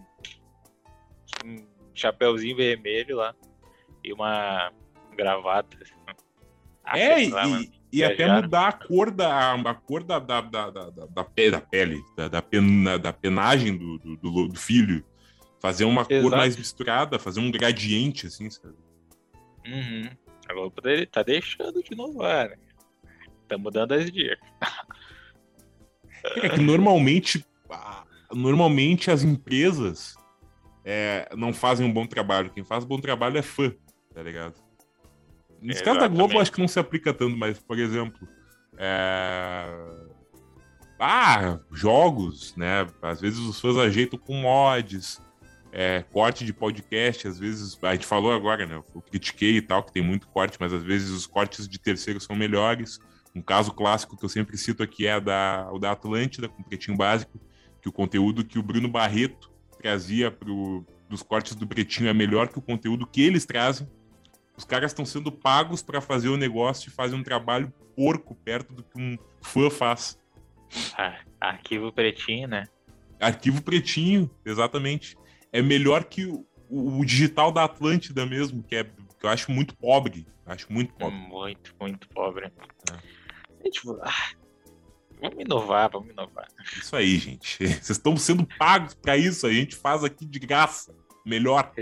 [1.44, 3.34] um chapéuzinho vermelho lá
[4.02, 4.72] e uma
[5.16, 5.76] gravata.
[6.84, 7.66] Ah, é, lá, mano.
[7.94, 11.24] E, e até mudar a cor da, a cor da, da, da, da, da, da
[11.24, 15.04] pe- da pele, da, da, pena, da penagem do, do, do filho.
[15.60, 16.36] Fazer uma cor Exato.
[16.36, 18.74] mais misturada, fazer um gradiente, assim, sabe?
[19.66, 20.10] Uhum.
[20.46, 22.56] A Globo dele tá deixando de inovar, né?
[23.48, 24.38] Tá mudando as dicas.
[26.36, 27.46] É que normalmente,
[28.32, 30.16] normalmente as empresas
[30.84, 32.50] é, não fazem um bom trabalho.
[32.50, 33.72] Quem faz bom trabalho é fã,
[34.12, 34.54] tá ligado?
[35.64, 38.28] Nos casos da Globo, acho que não se aplica tanto, mas, por exemplo,
[38.76, 39.66] é...
[41.00, 42.86] ah, jogos, né?
[43.00, 45.22] Às vezes os fãs ajeitam com mods,
[45.72, 48.76] é, corte de podcast, às vezes, a gente falou agora, né?
[48.76, 52.24] Eu critiquei e tal, que tem muito corte, mas às vezes os cortes de terceiros
[52.24, 53.00] são melhores.
[53.34, 56.64] Um caso clássico que eu sempre cito aqui é da, o da Atlântida, com o
[56.64, 57.40] Pretinho Básico,
[57.82, 59.50] que o conteúdo que o Bruno Barreto
[59.80, 63.88] trazia pro, dos cortes do Pretinho é melhor que o conteúdo que eles trazem.
[64.56, 68.72] Os caras estão sendo pagos para fazer o negócio e fazem um trabalho porco perto
[68.72, 70.18] do que um fã faz.
[70.96, 72.64] Ah, arquivo pretinho, né?
[73.20, 75.16] Arquivo Pretinho, exatamente.
[75.52, 79.74] É melhor que o, o- digital da Atlântida mesmo, que, é, que eu acho muito
[79.76, 80.26] pobre.
[80.44, 81.16] Acho muito pobre.
[81.16, 82.46] Muito, muito pobre.
[82.92, 83.62] É.
[83.64, 84.32] Gente, ah,
[85.22, 86.46] vamos inovar, vamos inovar.
[86.76, 87.56] Isso aí, gente.
[87.66, 89.46] Vocês estão sendo pagos para isso.
[89.46, 90.94] A gente faz aqui de graça.
[91.24, 91.72] Melhor.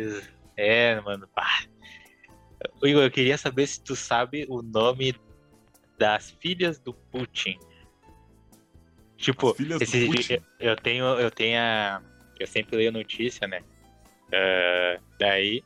[0.56, 1.26] É, mano.
[1.34, 1.64] pá.
[2.82, 5.14] Igor, eu queria saber se tu sabe o nome
[5.98, 7.58] das filhas do Putin.
[9.16, 10.38] Tipo, esse Putin?
[10.58, 12.02] eu tenho, eu tenho a.
[12.38, 13.62] Eu sempre leio notícia, né?
[14.32, 15.62] Ah, daí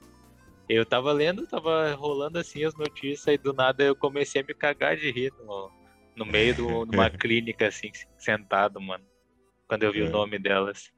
[0.68, 4.52] eu tava lendo, tava rolando assim as notícias e do nada eu comecei a me
[4.52, 5.70] cagar de rir no,
[6.16, 6.60] no meio de
[6.92, 9.04] uma clínica, assim, sentado, mano.
[9.68, 10.04] Quando eu vi É.
[10.04, 10.92] o nome delas.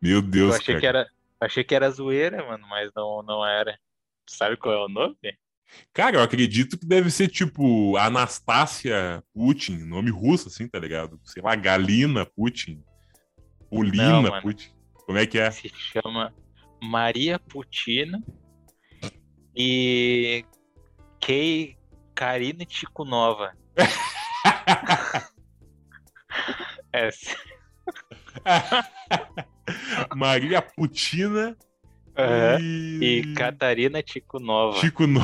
[0.00, 0.80] Meu Eu Deus, achei cara.
[0.80, 1.10] que era,
[1.40, 3.78] achei que era zoeira, mano, mas não, não era.
[4.26, 5.16] Tu sabe qual é o nome?
[5.92, 11.18] Cara, eu acredito que deve ser tipo Anastácia Putin, nome russo, assim, tá ligado?
[11.24, 12.82] Sei lá, Galina Putin,
[13.70, 14.70] Polina Não, Putin.
[15.06, 15.50] Como é que é?
[15.50, 16.34] Se chama
[16.82, 18.22] Maria Putina
[19.56, 20.44] e
[21.18, 21.76] Kei
[22.14, 23.56] Karina Tikunova.
[26.92, 27.10] é,
[30.14, 31.56] Maria Putina
[32.16, 32.58] aham.
[32.60, 33.22] e...
[33.22, 34.78] E Catarina Tikunova.
[34.78, 35.20] Chico No...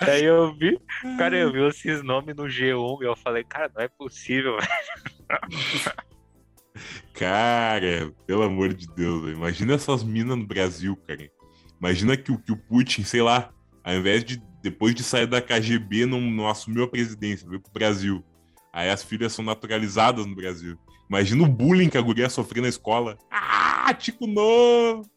[0.00, 0.78] Daí eu vi,
[1.16, 5.94] cara, eu vi esses nomes no G1 e eu falei, cara, não é possível, velho.
[7.14, 9.36] Cara, pelo amor de Deus, velho.
[9.36, 11.30] imagina essas minas no Brasil, cara.
[11.80, 13.50] Imagina que, o- que o Putin, sei lá,
[13.84, 17.72] ao invés de, depois de sair da KGB, não, não assumiu a presidência, veio pro
[17.72, 18.24] Brasil.
[18.72, 20.76] Aí as filhas são naturalizadas no Brasil.
[21.14, 23.16] Imagina o bullying que a guria sofreu na escola.
[23.30, 25.08] Ah, Tico novo!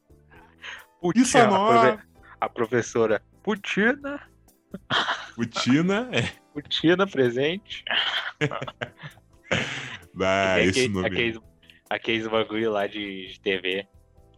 [1.15, 1.41] Isso é
[2.39, 4.21] a, professora Putina,
[5.35, 6.21] Putina, é.
[6.53, 7.83] Putina presente.
[10.19, 11.07] Ah, Tem esse aquele- nome.
[11.07, 11.39] aqueles,
[11.89, 13.87] aqueles bagulho lá de, de TV,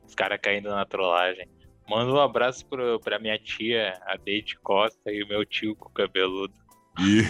[0.06, 1.48] os caras caindo na trollagem.
[1.90, 5.88] Manda um abraço pro, pra minha tia, a Deide Costa, e o meu tio com
[5.88, 6.54] o cabeludo.
[7.00, 7.24] E...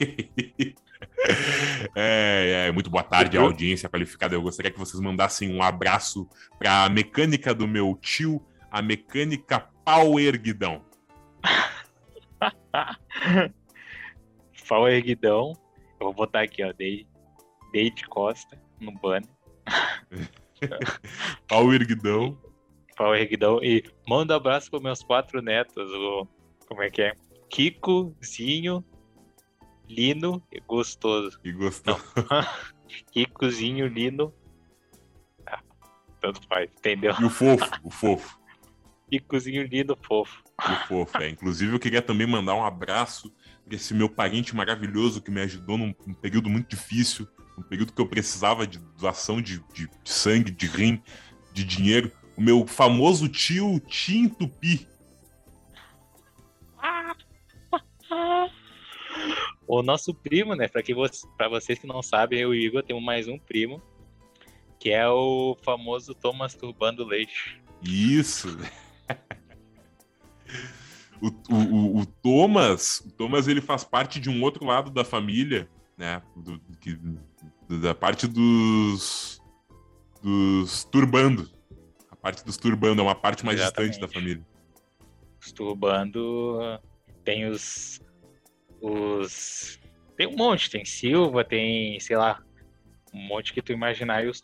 [1.94, 3.44] é, é, muito boa tarde, Uhum.
[3.44, 4.34] audiência qualificada.
[4.34, 9.68] Eu gostaria que vocês mandassem um abraço para a mecânica do meu tio, a mecânica
[9.84, 10.84] Pau Erguidão.
[14.64, 15.52] Fala erguidão.
[16.00, 17.06] Eu vou botar aqui, ó, Deide,
[17.72, 19.28] Deide Costa no banner.
[21.48, 21.72] Pau
[23.16, 23.62] Erguidão.
[23.62, 25.90] E manda abraço pros meus quatro netos.
[25.90, 26.26] O,
[26.68, 27.14] como é que é?
[27.48, 28.84] Kiko, Zinho,
[29.94, 31.38] Lino e Gostoso.
[31.44, 32.00] E gostou.
[33.12, 34.32] Kikozinho, Lino.
[35.46, 35.60] Ah,
[36.20, 37.14] tanto faz, entendeu?
[37.20, 38.38] E o fofo, o fofo,
[39.10, 40.42] Kikozinho, Lino, fofo.
[40.58, 41.18] o fofo.
[41.18, 41.28] É.
[41.28, 43.32] Inclusive, eu queria também mandar um abraço
[43.64, 47.26] para esse meu parente maravilhoso que me ajudou num, num período muito difícil,
[47.58, 51.02] um período que eu precisava de doação de, de- de sangue, de rim,
[51.52, 52.10] de dinheiro.
[52.36, 54.88] O meu famoso tio Tim Tupi.
[59.72, 60.66] O nosso primo, né?
[60.66, 61.04] Pra, que vo
[61.36, 63.80] pra vocês que não sabem, eu e o Igor temos mais um primo,
[64.80, 67.62] que é o famoso Thomas Turbando Leite.
[67.80, 68.48] Isso.
[71.22, 75.68] o, o, o- Thomas, o Thomas ele faz parte de um outro lado da família,
[75.96, 76.20] né?
[76.34, 76.98] Do- que-
[77.80, 79.40] da parte dos
[80.20, 81.48] dos turbando.
[82.10, 83.92] A parte dos turbando é uma parte mais Exatamente.
[83.92, 84.44] distante da família.
[85.40, 86.58] Os Turbando
[87.24, 88.00] tem os.
[88.80, 89.78] Os.
[90.16, 92.42] Tem um monte, tem Silva, tem, sei lá,
[93.12, 94.42] um monte que tu imaginar e os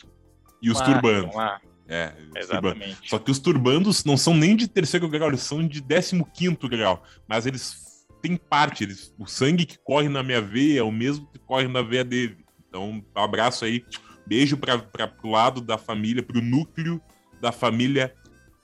[0.63, 1.27] E os lá, turbandos.
[1.27, 1.61] estão lá.
[1.89, 2.13] É.
[2.35, 3.09] Exatamente.
[3.09, 7.03] Só que os turbandos não são nem de terceiro grau, eles são de 15 grau.
[7.29, 11.27] Mas eles têm parte, eles, o sangue que corre na minha veia é o mesmo
[11.29, 12.45] que corre na veia dele.
[12.69, 13.85] Então, um abraço aí,
[14.27, 17.01] beijo para pro lado da família, pro núcleo
[17.41, 18.15] da família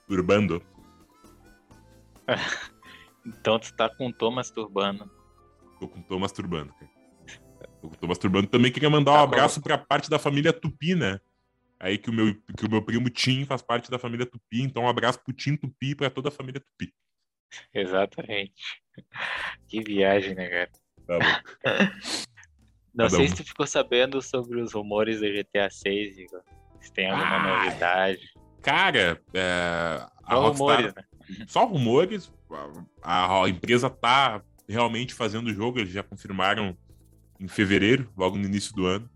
[0.07, 0.61] Turbando.
[3.25, 5.09] Então tu tá com o Thomas Turbando.
[5.83, 6.47] Tô com o Thomas cara.
[7.81, 8.47] Tô com o Thomas Turbando.
[8.47, 11.19] Também queria mandar um Tá, abraço pra parte da família Tupi, né?
[11.77, 14.83] Aí que o meu, que o meu primo Tim faz parte da família Tupi, então
[14.83, 16.93] um abraço pro Tim Tupi e pra toda a família Tupi.
[17.73, 18.81] Exatamente.
[19.67, 20.71] Que viagem, né, cara?
[21.05, 21.25] Tá bom.
[22.95, 23.27] Não Cada sei um.
[23.27, 26.41] se tu ficou sabendo sobre os rumores do GTA 6, Igor.
[26.79, 28.29] Se tem alguma Ah, novidade.
[28.61, 31.03] Cara, é, Só Rockstar, rumores, né?
[31.47, 32.33] só rumores.
[33.01, 36.77] A, a empresa tá realmente fazendo o jogo, eles já confirmaram
[37.39, 39.09] em fevereiro, logo no início do ano.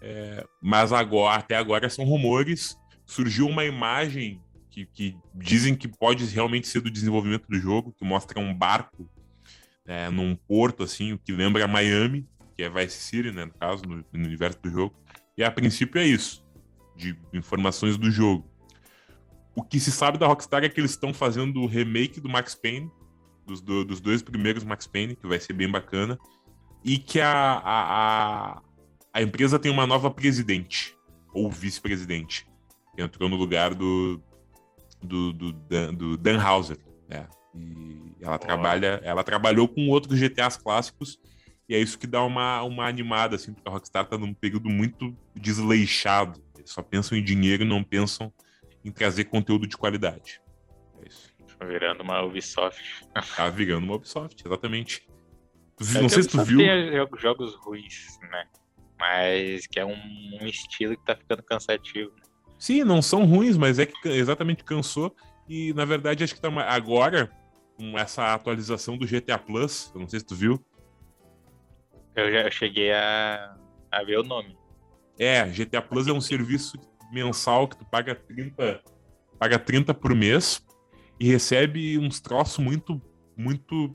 [0.00, 2.76] É, mas agora, até agora são rumores.
[3.04, 8.04] Surgiu uma imagem que, que dizem que pode realmente ser do desenvolvimento do jogo, que
[8.04, 9.10] mostra um barco
[9.86, 12.26] é, num porto, assim, o que lembra Miami,
[12.56, 14.94] que é Vice City, né, no caso, no, no universo do jogo.
[15.36, 16.44] E a princípio é isso,
[16.96, 18.48] de informações do jogo.
[19.54, 22.54] O que se sabe da Rockstar é que eles estão fazendo o remake do Max
[22.54, 22.90] Payne,
[23.46, 26.18] dos, do- dos dois primeiros Max Payne, que vai ser bem bacana,
[26.84, 28.62] e que a, a, a,
[29.12, 30.96] a empresa tem uma nova presidente,
[31.32, 32.46] ou vice-presidente,
[32.94, 34.20] que entrou no lugar do,
[35.02, 36.78] do, do, Dan, do Dan Houser,
[37.08, 37.28] né?
[37.54, 41.18] E ela trabalha, ela trabalhou com outros GTAs clássicos,
[41.68, 44.68] e é isso que dá uma, uma animada, assim, porque a Rockstar tá num período
[44.68, 46.42] muito desleixado.
[46.58, 48.32] Eles só pensam em dinheiro e não pensam
[48.84, 50.40] em trazer conteúdo de qualidade.
[51.00, 51.29] É isso.
[51.60, 53.06] Tá virando uma Ubisoft.
[53.36, 55.06] Tá virando uma Ubisoft, exatamente.
[55.94, 56.58] É não sei se tu viu.
[56.58, 58.46] Tem jo- jogos ruins, né?
[58.98, 59.94] Mas que é um,
[60.40, 62.12] um estilo que tá ficando cansativo.
[62.58, 65.14] Sim, não são ruins, mas é que exatamente cansou.
[65.46, 67.30] E na verdade, acho que tá agora,
[67.76, 70.64] com essa atualização do GTA Plus, eu não sei se tu viu.
[72.14, 73.54] Eu já cheguei a,
[73.90, 74.56] a ver o nome.
[75.18, 76.78] É, GTA Plus é um serviço
[77.12, 78.82] mensal que tu paga 30,
[79.38, 80.62] paga 30 por mês
[81.20, 83.00] e recebe uns troços muito,
[83.36, 83.94] muito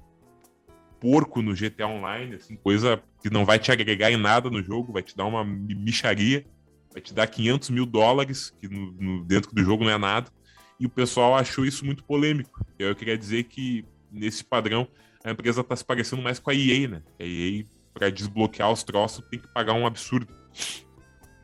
[0.99, 4.93] porco no GTA Online, assim, coisa que não vai te agregar em nada no jogo,
[4.93, 6.45] vai te dar uma micharia,
[6.93, 10.31] vai te dar 500 mil dólares, que no, no, dentro do jogo não é nada,
[10.79, 12.63] e o pessoal achou isso muito polêmico.
[12.77, 14.87] Eu queria dizer que, nesse padrão,
[15.23, 17.03] a empresa está se parecendo mais com a EA, né?
[17.19, 20.31] A EA, para desbloquear os troços, tem que pagar um absurdo.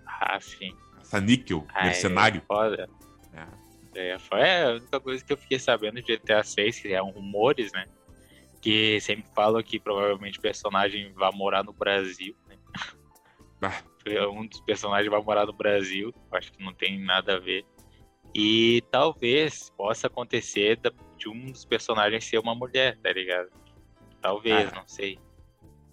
[0.06, 0.76] Ah, sim.
[1.00, 2.42] Essa níquel, ah, mercenário.
[2.42, 2.90] É foda.
[3.34, 3.61] É.
[3.96, 7.10] É, foi a única coisa que eu fiquei sabendo de GTA 6, que é um
[7.10, 7.86] rumores, né?
[8.62, 12.58] Que sempre falam que provavelmente o personagem vai morar no Brasil, né?
[13.62, 13.84] Ah.
[14.32, 17.64] Um dos personagens vai morar no Brasil, acho que não tem nada a ver.
[18.34, 20.80] E talvez possa acontecer
[21.18, 23.50] de um dos personagens ser uma mulher, tá ligado?
[24.22, 24.76] Talvez, ah.
[24.76, 25.20] não sei.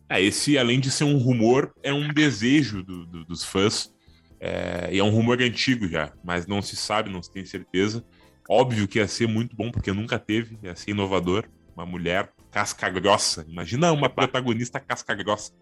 [0.09, 3.95] É, esse, além de ser um rumor, é um desejo do, do, dos fãs.
[4.41, 8.05] É, e é um rumor antigo já, mas não se sabe, não se tem certeza.
[8.49, 11.49] Óbvio que ia ser muito bom, porque nunca teve, ia ser inovador.
[11.75, 13.45] Uma mulher casca grossa.
[13.49, 15.53] Imagina uma protagonista casca grossa.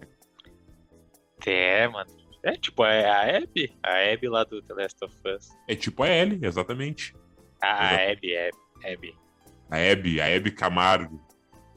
[1.45, 2.11] É, mano.
[2.43, 5.49] É tipo é a Abby, a Abby lá do The Last of Us.
[5.69, 7.13] É tipo a Ellie, exatamente.
[7.61, 9.15] Ah, a Abby, Abby, Abby.
[9.69, 11.21] A Abby, a Abby Camargo.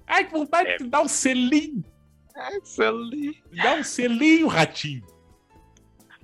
[0.05, 0.83] Ai, que vontade Abby.
[0.83, 1.83] de dar um selinho.
[2.35, 3.33] Ai, selinho.
[3.51, 5.03] Dá um selinho, ratinho.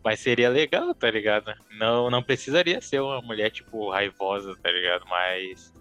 [0.06, 1.51] Mas seria legal, tá ligado?
[1.80, 5.03] Não, não precisaria ser uma mulher, tipo, raivosa, tá ligado?
[5.10, 5.74] Mas.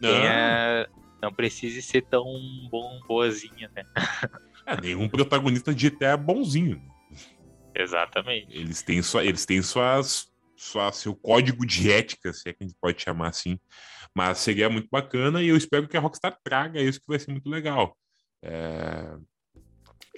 [0.00, 0.10] Não.
[0.10, 0.88] Tenha,
[1.20, 2.24] não precise ser tão
[2.70, 3.84] bom, boazinha, né?
[4.64, 6.80] É, nenhum protagonista de GTA é bonzinho.
[7.74, 8.56] Exatamente.
[8.56, 12.66] Eles têm, sua, eles têm suas, sua, seu código de ética, se é que a
[12.68, 13.58] gente pode chamar assim.
[14.14, 17.32] Mas seria muito bacana e eu espero que a Rockstar traga isso, que vai ser
[17.32, 17.96] muito legal.
[18.40, 19.16] É...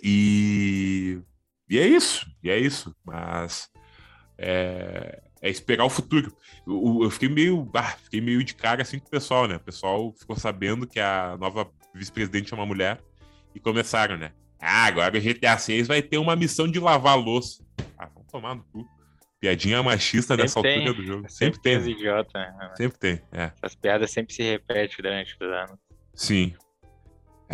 [0.03, 1.23] E...
[1.69, 2.95] e é isso, e é isso.
[3.05, 3.71] Mas
[4.39, 6.35] é, é esperar o futuro.
[6.67, 9.57] Eu, eu, fiquei meio, ah, fiquei meio de cara assim com o pessoal, né?
[9.57, 13.01] O pessoal ficou sabendo que a nova vice-presidente é uma mulher
[13.55, 14.33] e começaram, né?
[14.61, 17.63] Ah, agora o GTA 6 vai ter uma missão de lavar louça.
[17.99, 18.89] Ah, vamos tomar no cu.
[19.39, 20.79] Piadinha machista sempre nessa tem.
[20.79, 21.31] altura do jogo.
[21.31, 21.79] Sempre, sempre tem.
[21.79, 21.89] Né?
[21.91, 22.73] Idiota, né?
[22.75, 23.53] Sempre tem, é.
[23.63, 25.79] Essas piadas sempre se repetem durante os anos.
[26.15, 26.55] Sim.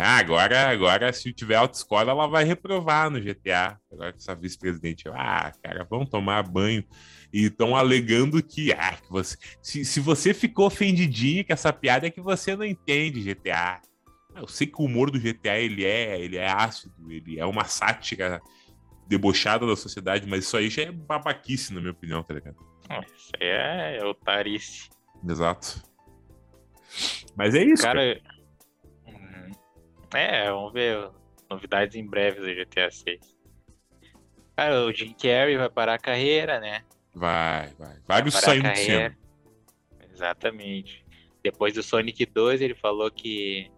[0.01, 3.79] Ah, agora, agora, se tiver autoescola, ela vai reprovar no GTA.
[3.91, 5.07] Agora que essa vice-presidente.
[5.09, 6.83] Ah, cara, vamos tomar banho.
[7.31, 12.07] E estão alegando que, ah, que você, se, se você ficou ofendidinho com essa piada,
[12.07, 13.81] é que você não entende GTA.
[14.35, 17.65] Eu sei que o humor do GTA ele é, ele é ácido, ele é uma
[17.65, 18.41] sátira
[19.07, 22.55] debochada da sociedade, mas isso aí já é babaquice, na minha opinião, tá ligado?
[23.15, 24.89] Isso aí é otarice.
[25.27, 25.83] Exato.
[27.35, 27.83] Mas é isso.
[27.83, 28.40] Cara, cara.
[30.13, 31.09] É, vamos ver
[31.49, 33.19] novidades em breve do GTA 6.
[34.55, 36.83] Cara, o Jim Carrey vai parar a carreira, né?
[37.13, 37.97] Vai, vai.
[38.07, 39.17] Vários vai saindo de cena.
[40.13, 41.05] Exatamente.
[41.43, 43.71] Depois do Sonic 2, ele falou que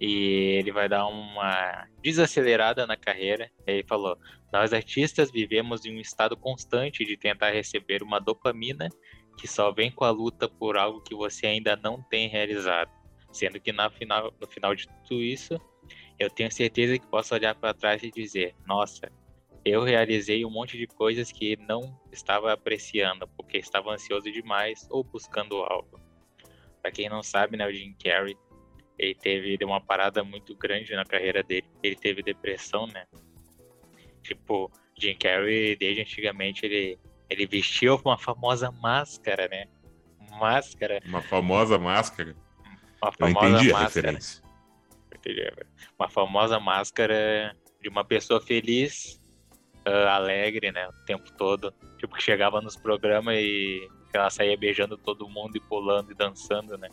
[0.00, 3.50] e ele vai dar uma desacelerada na carreira.
[3.66, 4.16] Ele falou:
[4.52, 8.88] Nós artistas vivemos em um estado constante de tentar receber uma dopamina
[9.36, 12.90] que só vem com a luta por algo que você ainda não tem realizado.
[13.32, 15.60] Sendo que na final, no final de tudo isso,
[16.18, 19.10] eu tenho certeza que posso olhar para trás e dizer: Nossa,
[19.64, 25.04] eu realizei um monte de coisas que não estava apreciando porque estava ansioso demais ou
[25.04, 26.00] buscando algo.
[26.80, 28.36] Para quem não sabe, né, o Jim Carrey
[28.98, 31.70] ele teve uma parada muito grande na carreira dele.
[31.82, 33.06] Ele teve depressão, né?
[34.22, 36.98] Tipo, Jim Carrey, desde antigamente, ele,
[37.30, 39.66] ele vestia uma famosa máscara, né?
[40.32, 41.00] Máscara.
[41.04, 42.34] Uma famosa máscara?
[43.02, 43.78] Uma famosa Eu entendi máscara.
[43.78, 44.42] a referência.
[45.14, 45.52] Entendi.
[45.98, 49.20] Uma famosa máscara de uma pessoa feliz,
[49.86, 50.88] uh, alegre, né?
[50.88, 51.72] O tempo todo.
[51.98, 56.76] Tipo, que chegava nos programas e ela saía beijando todo mundo e pulando e dançando,
[56.78, 56.88] né?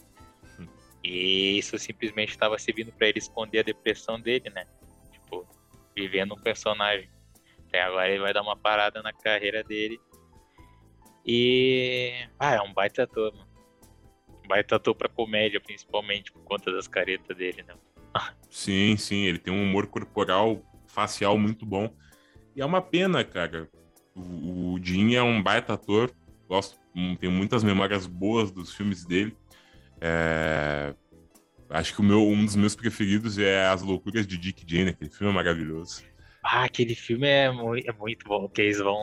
[1.04, 4.66] E isso simplesmente estava servindo para ele esconder a depressão dele, né?
[5.12, 5.48] Tipo,
[5.96, 7.08] vivendo um personagem.
[7.68, 10.00] Até agora ele vai dar uma parada na carreira dele.
[11.24, 12.28] E.
[12.40, 13.55] Ah, é um baita ator, mano.
[14.46, 17.74] Baita ator pra comédia, principalmente por conta das caretas dele, né?
[18.50, 21.94] sim, sim, ele tem um humor corporal, facial muito bom.
[22.56, 23.70] E é uma pena, cara.
[24.16, 26.12] O, o Jim é um baita ator.
[26.48, 26.80] Gosto,
[27.20, 29.36] tenho muitas memórias boas dos filmes dele.
[30.00, 30.94] É...
[31.70, 35.10] Acho que o meu, um dos meus preferidos é As Loucuras de Dick Jane, aquele
[35.10, 36.04] filme é maravilhoso.
[36.44, 39.00] Ah, aquele filme é muito, é muito bom, porque eles vão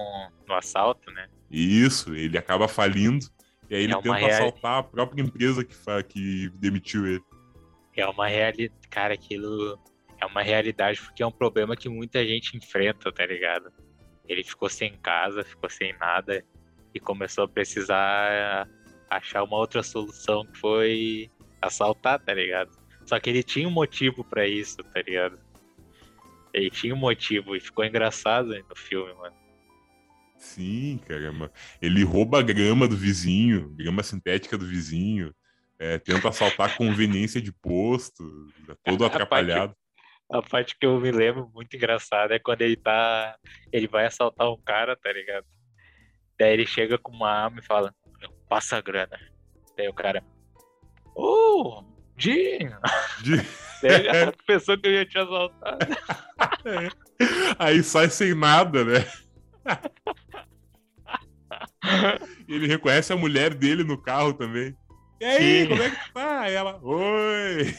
[0.46, 1.26] no assalto, né?
[1.50, 3.26] Isso, ele acaba falindo,
[3.72, 7.24] E aí ele É tenta real- assaltar a própria empresa que, fa- que demitiu ele.
[7.96, 9.78] É uma realidade, cara, aquilo
[10.20, 13.72] é uma realidade porque é um problema que muita gente enfrenta, tá ligado?
[14.28, 16.44] Ele ficou sem casa, ficou sem nada
[16.94, 18.68] e começou a precisar
[19.08, 21.30] achar uma outra solução que foi
[21.62, 22.70] assaltar, tá ligado?
[23.06, 25.38] Só que ele tinha um motivo pra isso, tá ligado?
[26.52, 29.34] Ele tinha um motivo e ficou engraçado no filme, mano.
[30.42, 31.52] Sim, caramba.
[31.80, 35.32] Ele rouba a grama do vizinho, grama sintética do vizinho,
[35.78, 38.24] é, tenta assaltar a conveniência de posto,
[38.68, 39.76] é todo A parte- atrapalhado.
[40.28, 43.36] A parte que eu me lembro muito engraçada é quando ele tá.
[43.72, 45.46] Ele vai assaltar um cara, tá ligado?
[46.36, 47.94] Daí ele chega com uma arma e fala,
[48.48, 49.16] passa a grana.
[49.76, 50.24] Daí o cara.
[51.14, 51.84] Oh!
[52.18, 52.68] Jim!
[53.22, 53.46] De-
[53.80, 55.78] Daí a pessoa que eu ia te assaltar.
[57.58, 59.06] Aí sai sem nada, né?
[62.48, 64.76] E ele reconhece a mulher dele no carro também.
[65.20, 65.68] E aí, Sim.
[65.68, 66.40] como é que tá?
[66.40, 67.74] Aí ela, oi!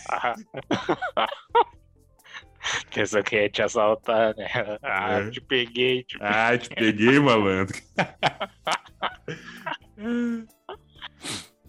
[2.94, 4.48] Pessoa que ia te assaltar, né?
[4.82, 5.30] Ah, É.
[5.30, 7.78] te peguei, te Ah, te peguei, malandro.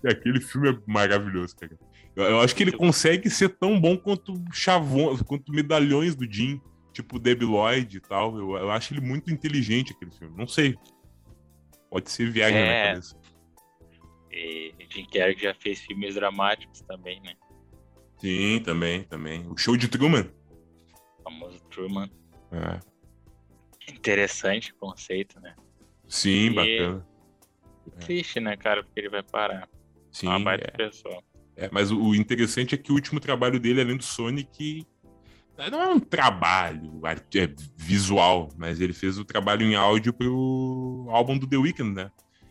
[0.07, 1.77] Aquele filme é maravilhoso, cara.
[2.15, 6.61] Eu, eu acho que ele consegue ser tão bom quanto chavão, quanto medalhões do Jim,
[6.93, 8.39] tipo Debi Lloyd e tal.
[8.39, 10.37] Eu, eu acho ele muito inteligente aquele filme.
[10.37, 10.77] Não sei.
[11.95, 12.73] Pode ser viagem na É.
[12.83, 13.17] minha cabeça.
[14.33, 17.37] E Jim Carrey já fez filmes dramáticos também, né?
[18.19, 19.47] Sim, também, também.
[19.49, 20.29] O show de Truman.
[21.21, 22.11] O famoso Truman.
[22.51, 23.93] É.
[23.93, 25.55] Interessante o conceito, né?
[26.09, 27.07] Sim, E- bacana.
[28.01, 28.83] Triste, né, cara?
[28.83, 29.69] Porque ele vai parar.
[30.11, 30.71] Sim, Uma baita é.
[30.77, 31.23] pessoa.
[31.55, 34.85] É, mas o interessante é que o último trabalho dele, além do Sonic,
[35.71, 41.39] não é um trabalho é, visual, mas ele fez o trabalho em áudio pro álbum
[41.39, 42.11] do The Weeknd, né?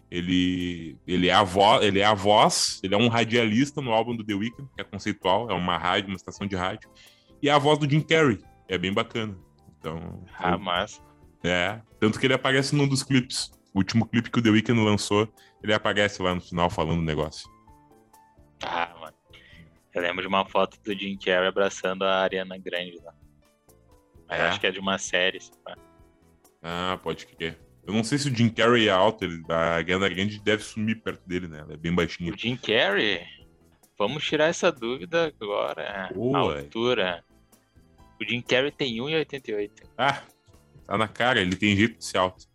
[0.10, 4.16] Ele, ele, é a vo, ele é a voz, ele é um radialista no álbum
[4.16, 6.90] do The Weeknd, que é conceitual, é uma rádio, uma estação de rádio,
[7.42, 8.40] e é a voz do Jim Carrey,
[8.70, 9.36] é bem bacana.
[9.80, 11.02] Então, Ah, mas.
[11.44, 13.52] é, tanto que ele aparece num dos clipes.
[13.74, 15.28] O último clipe que o The Weeknd lançou,
[15.64, 17.50] ele aparece lá no final falando o negócio.
[18.64, 19.03] Ah.
[19.94, 23.14] Eu lembro de uma foto do Jim Carrey abraçando a Ariana Grande lá.
[24.28, 24.44] Mas É?
[24.44, 25.76] acho que é de uma série, se pá.
[26.62, 27.60] Ah, pode crer.
[27.86, 31.02] Eu não sei se o Jim Carrey é alto, ele, a Ariana Grande deve sumir
[31.02, 31.60] perto dele, né?
[31.60, 32.34] Ela é bem baixinha.
[32.34, 33.22] O Jim Carrey?
[34.00, 36.10] Vamos tirar essa dúvida agora.
[36.14, 36.56] Boa.
[36.56, 37.24] A altura.
[38.20, 39.70] O Jim Carrey tem 1,88.
[39.98, 40.24] Ah,
[40.88, 42.46] tá na cara, ele tem jeito de ser alto.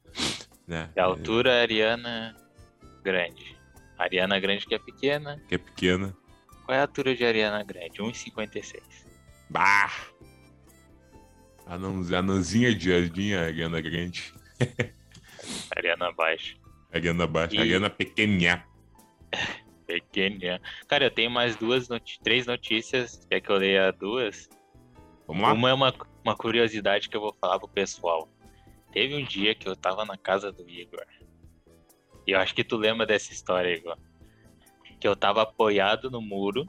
[0.66, 0.90] Né?
[0.96, 2.34] E a altura, a Ariana
[3.04, 3.56] Grande.
[3.98, 5.34] A Ariana Grande que é pequena.
[5.44, 6.16] É, que é pequena.
[6.68, 8.02] Qual é a altura de Ariana Grande?
[8.02, 8.82] 1,56.
[9.48, 9.90] Bah!
[11.64, 14.34] Anãos- Anãzinha de jardim, a Ariana Grande.
[15.74, 16.56] Ariana baixa.
[16.92, 18.62] Ariana baixa, E- Ariana pequena.
[19.86, 20.60] Pequena.
[20.86, 23.26] Cara, eu tenho mais duas, noti- três notícias.
[23.30, 24.50] Quer que eu leia duas?
[25.26, 25.54] Vamos lá?
[25.54, 28.28] Uma é uma, uma curiosidade que eu vou falar pro pessoal.
[28.92, 31.02] Teve um dia que eu tava na casa do Igor.
[32.26, 33.96] E eu acho que tu lembra dessa história, Igor.
[35.00, 36.66] Que eu tava apoiado no muro.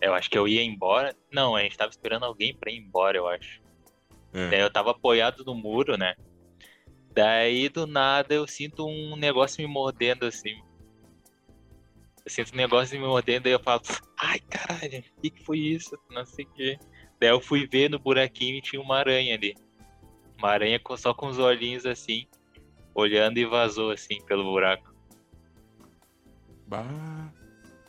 [0.00, 1.14] Eu acho que eu ia embora.
[1.30, 3.60] Não, a gente tava esperando alguém pra ir embora, eu acho.
[4.32, 4.48] É.
[4.48, 6.14] Daí eu tava apoiado no muro, né?
[7.12, 10.56] Daí do nada eu sinto um negócio me mordendo assim.
[12.24, 13.82] Eu sinto um negócio me mordendo e eu falo,
[14.16, 15.98] ai caralho, o que, que foi isso?
[16.10, 16.78] Não sei o que.
[17.20, 19.54] Daí eu fui ver no buraquinho e tinha uma aranha ali.
[20.38, 22.26] Uma aranha só com os olhinhos assim,
[22.94, 24.89] olhando e vazou assim pelo buraco.
[26.70, 26.84] Bah.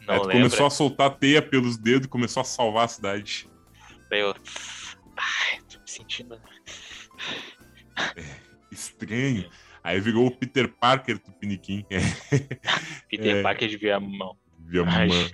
[0.08, 0.34] Não Aí tu lembra?
[0.34, 3.48] começou a soltar teia pelos dedos e começou a salvar a cidade.
[4.10, 4.34] Daí eu.
[5.16, 6.42] Ai, tô me sentindo.
[8.72, 9.50] Estranho.
[9.84, 11.86] Aí virou o Peter Parker do Piniquim.
[11.92, 12.00] É,
[13.10, 13.42] Peter É.
[13.44, 14.36] Parker de ver a mão.
[14.68, 15.30] via Ai, uma-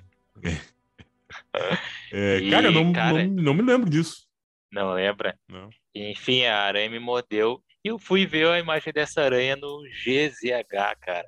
[2.11, 4.27] É, E, cara, eu não, cara- Não, não me lembro disso.
[4.71, 5.37] Não lembra?
[5.47, 5.69] Não.
[5.95, 10.95] Enfim, a aranha me mordeu e eu fui ver a imagem dessa aranha no GZH,
[10.99, 11.27] cara.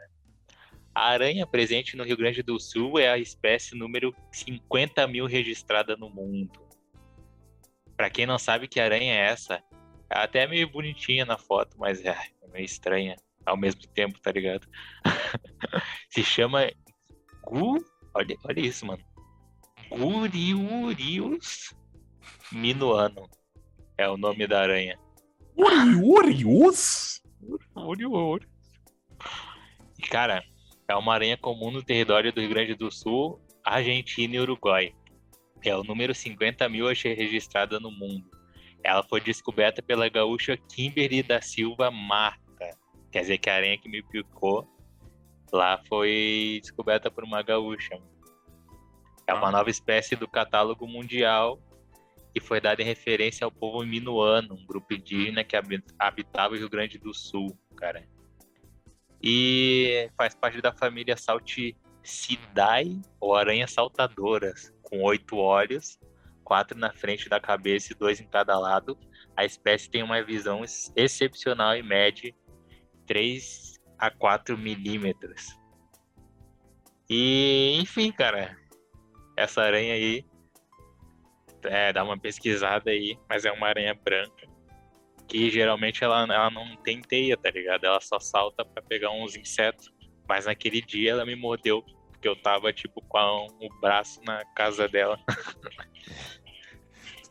[0.99, 5.95] A aranha presente no Rio Grande do Sul é a espécie número 50 mil registrada
[5.95, 6.59] no mundo.
[7.95, 9.63] Pra quem não sabe que aranha é essa,
[10.09, 12.09] é até meio bonitinha na foto, mas é,
[12.41, 14.67] é meio estranha ao mesmo tempo, tá ligado?
[16.11, 16.69] Se chama
[17.45, 17.77] Gu.
[18.13, 19.01] Olha, olha isso, mano.
[19.89, 21.73] Guriurius
[22.51, 23.29] minuano.
[23.97, 24.99] É o nome da aranha.
[25.55, 27.21] Uriurius?
[27.73, 28.45] Uriurius.
[29.97, 30.43] E, Cara,
[30.89, 34.93] é uma aranha comum no território do Rio Grande do Sul, Argentina e Uruguai.
[35.63, 38.29] É o número 50 mil a ser registrada no mundo.
[38.83, 42.69] Ela foi descoberta pela gaúcha Kimberly da Silva Marta.
[43.11, 44.67] Quer dizer que a aranha que me picou
[45.51, 47.99] lá foi descoberta por uma gaúcha.
[49.27, 51.59] É uma nova espécie do catálogo mundial
[52.33, 55.55] que foi dada em referência ao povo minuano, um grupo indígena que
[55.99, 58.07] habitava o Rio Grande do Sul, cara.
[59.21, 65.99] E faz parte da família Salticidae, ou aranhas saltadoras, com oito olhos,
[66.43, 68.97] quatro na frente da cabeça e dois em cada lado.
[69.35, 70.63] A espécie tem uma visão
[70.95, 72.35] excepcional e mede
[73.05, 75.47] 3 a 4 milímetros.
[77.09, 78.55] E, enfim, cara,
[79.35, 80.23] essa aranha aí,
[81.63, 84.47] é, dá uma pesquisada aí, mas é uma aranha branca.
[85.29, 87.85] Que geralmente ela, ela não tem teia, tá ligado?
[87.85, 89.93] Ela só salta para pegar uns insetos.
[90.27, 94.43] Mas naquele dia ela me mordeu, porque eu tava, tipo, com a, o braço na
[94.55, 95.17] casa dela.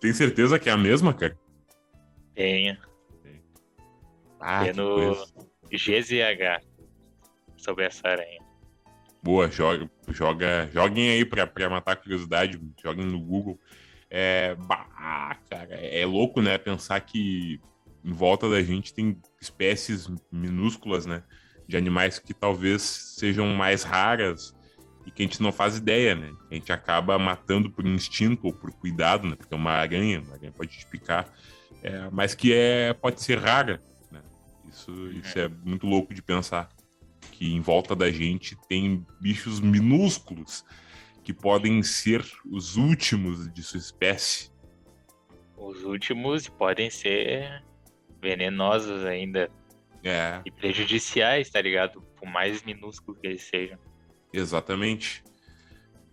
[0.01, 1.37] Tem certeza que é a mesma, cara?
[2.35, 2.79] Tenho.
[4.41, 5.13] Ah, Tem no
[5.71, 6.65] GZH
[7.57, 8.41] sobre essa aranha.
[9.21, 13.59] Boa, joga, joga, joguem aí pra, pra matar a curiosidade, joguem no Google.
[14.09, 16.57] É, bah, cara, é louco, né?
[16.57, 17.61] Pensar que
[18.05, 21.23] em volta da gente tem espécies minúsculas, né?
[21.67, 24.55] De animais que talvez sejam mais raras
[25.07, 26.33] e que a gente não faz ideia, né?
[26.51, 29.37] A gente acaba matando por instinto ou por cuidado, né?
[29.37, 31.33] Porque é uma aranha, uma aranha pode te picar,
[31.83, 34.23] é, mas que é, pode ser rara, né?
[34.69, 36.69] Isso, isso é muito louco de pensar.
[37.33, 40.65] Que em volta da gente tem bichos minúsculos
[41.23, 44.51] que podem ser os últimos de sua espécie.
[45.57, 47.63] Os últimos podem ser
[48.21, 49.51] venenosos ainda.
[50.05, 50.41] É.
[50.45, 52.01] E prejudiciais, tá ligado?
[52.17, 53.79] Por mais minúsculos que eles sejam.
[54.33, 55.25] Exatamente.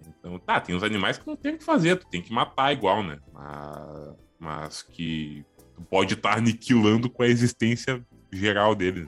[0.07, 2.71] Então, tá, tem uns animais que não tem o que fazer, tu tem que matar
[2.71, 3.19] igual, né?
[3.31, 5.45] Mas, mas que
[5.75, 9.07] tu pode estar tá aniquilando com a existência geral deles.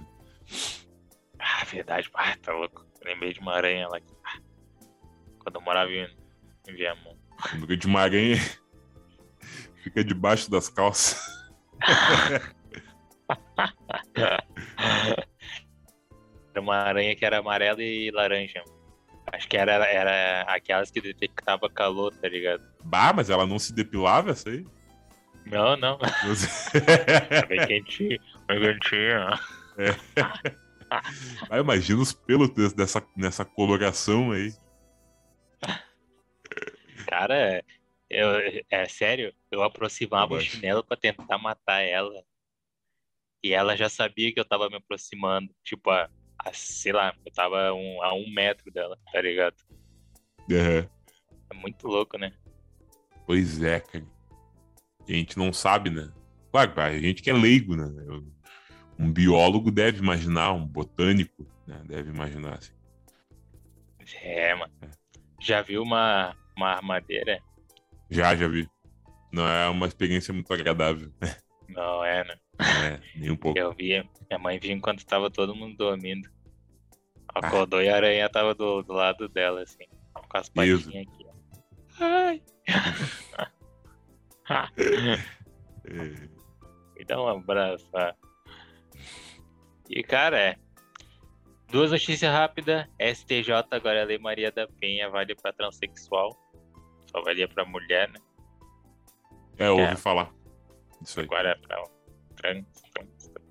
[1.40, 2.10] Ah, verdade.
[2.14, 2.86] Ah, tá louco.
[3.04, 4.00] lembrei de uma aranha lá.
[5.40, 6.08] Quando eu morava em,
[6.68, 7.18] em Viamão.
[7.62, 8.38] O de uma aranha
[9.84, 11.20] fica debaixo das calças.
[16.54, 18.64] Era uma aranha que era amarela e laranja.
[19.32, 22.64] Acho que era, era aquelas que detectava calor, tá ligado?
[22.84, 24.66] Bah, mas ela não se depilava essa aí?
[25.46, 26.00] Não, não.
[27.48, 29.20] bem quentinho, bem quentinho.
[29.78, 30.58] É.
[31.50, 34.54] Ah, imagina os pelos dessa, nessa coloração aí.
[37.06, 37.62] Cara,
[38.10, 38.30] eu,
[38.70, 42.24] é sério, eu aproximava o chinelo para tentar matar ela.
[43.48, 45.50] E ela já sabia que eu tava me aproximando.
[45.64, 49.56] Tipo, a, a sei lá, eu tava um, a um metro dela, tá ligado?
[50.50, 50.90] Uhum.
[51.50, 52.34] É muito louco, né?
[53.26, 54.06] Pois é, cara.
[55.08, 56.12] A gente não sabe, né?
[56.52, 57.86] Claro, a gente que é leigo, né?
[59.00, 61.82] Um biólogo deve imaginar, um botânico né?
[61.86, 62.74] deve imaginar assim.
[64.24, 64.74] É, mano.
[64.82, 64.90] É.
[65.40, 67.40] Já viu uma, uma armadeira?
[68.10, 68.70] Já, já vi.
[69.32, 71.14] Não é uma experiência muito agradável.
[71.70, 72.36] Não é, né?
[72.60, 73.58] É, nem um pouco.
[73.58, 76.30] Eu vi, minha mãe vinha enquanto tava todo mundo dormindo.
[77.28, 77.84] Acordou ah.
[77.84, 81.28] e a aranha tava do, do lado dela, assim, com as patinhas aqui.
[82.00, 82.42] Ai!
[85.86, 86.28] é.
[86.98, 87.88] Me dá um abraço.
[87.96, 88.16] Ah.
[89.90, 90.56] E, cara, é.
[91.70, 92.88] Duas notícias rápidas.
[93.00, 96.36] STJ agora a Lei Maria da Penha vale para transexual.
[97.12, 98.20] Só valia para mulher, né?
[99.58, 99.96] É, ouvi é.
[99.96, 100.32] falar.
[101.02, 101.26] Isso aí.
[101.26, 101.84] Agora pra
[102.36, 103.48] trans, trans, trans.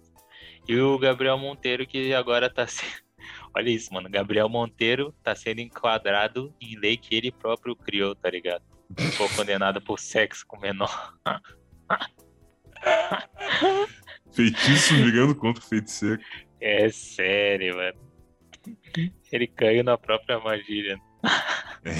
[0.69, 3.07] E o Gabriel Monteiro, que agora tá sendo.
[3.55, 4.11] Olha isso, mano.
[4.11, 8.63] Gabriel Monteiro tá sendo enquadrado em lei que ele próprio criou, tá ligado?
[8.99, 11.15] Ficou condenado por sexo com menor.
[14.33, 16.21] Feitiço virando contra o feiticeiro.
[16.61, 17.99] É sério, mano.
[19.33, 20.99] Ele caiu na própria magia.
[21.85, 21.95] É.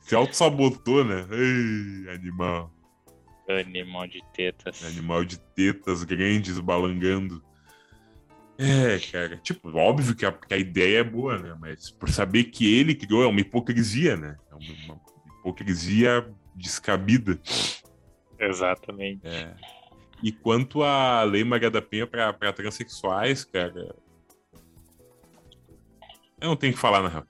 [0.00, 1.26] Se auto-sabotou, né?
[1.30, 2.72] Ei, animal.
[3.48, 4.84] Animal de tetas.
[4.84, 7.42] Animal de tetas grandes balangando.
[8.58, 9.36] É, cara.
[9.38, 11.56] Tipo, óbvio que a, que a ideia é boa, né?
[11.58, 14.36] Mas por saber que ele criou é uma hipocrisia, né?
[14.50, 15.00] É uma, uma
[15.38, 17.40] hipocrisia descabida.
[18.38, 19.26] Exatamente.
[19.26, 19.54] É.
[20.22, 23.94] E quanto à Lei Maria da Penha para transexuais, cara.
[26.40, 27.26] Eu não tenho que falar, na real.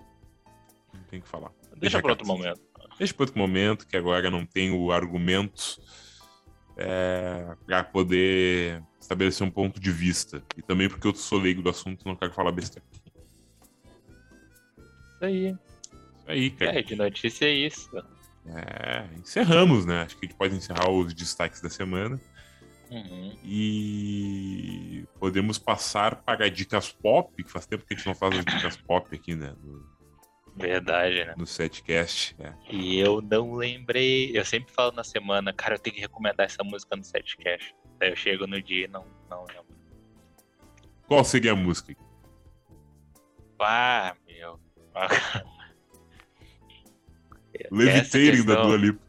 [0.92, 1.50] Não tenho que falar.
[1.50, 2.60] Deixa, Deixa para outro momento.
[2.98, 5.78] Deixa para outro momento, que agora não tenho argumentos
[6.78, 10.42] é, para poder estabelecer um ponto de vista.
[10.56, 12.86] E também porque eu sou leigo do assunto não quero falar besteira.
[15.16, 15.46] Isso aí.
[15.48, 15.58] Isso
[16.26, 16.78] aí, cara.
[16.78, 17.90] É, de notícia é isso.
[18.46, 20.02] É, encerramos, né?
[20.02, 22.18] Acho que a gente pode encerrar os destaques da semana.
[22.90, 23.36] Uhum.
[23.44, 28.44] E podemos passar para dicas pop, que faz tempo que a gente não faz as
[28.44, 29.54] dicas pop aqui, né?
[29.62, 29.84] No,
[30.58, 31.34] Verdade, né?
[31.36, 32.34] no setcast.
[32.38, 32.52] É.
[32.70, 34.36] E eu não lembrei.
[34.36, 37.74] Eu sempre falo na semana, cara, eu tenho que recomendar essa música no setcast.
[37.98, 39.66] Daí eu chego no dia e não, não lembro.
[41.06, 41.94] Qual seria a música?
[43.60, 44.60] Ah, meu.
[47.70, 49.02] Levitating da Dua Lipa.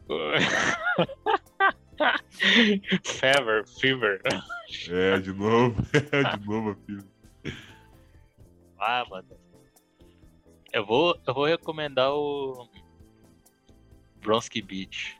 [3.04, 4.20] Fever, Fever.
[4.88, 5.82] É, de novo.
[5.92, 7.04] de novo, filho.
[8.78, 9.39] Ah, mano.
[10.72, 12.68] Eu vou, eu vou recomendar o
[14.20, 15.16] Bronski Beach.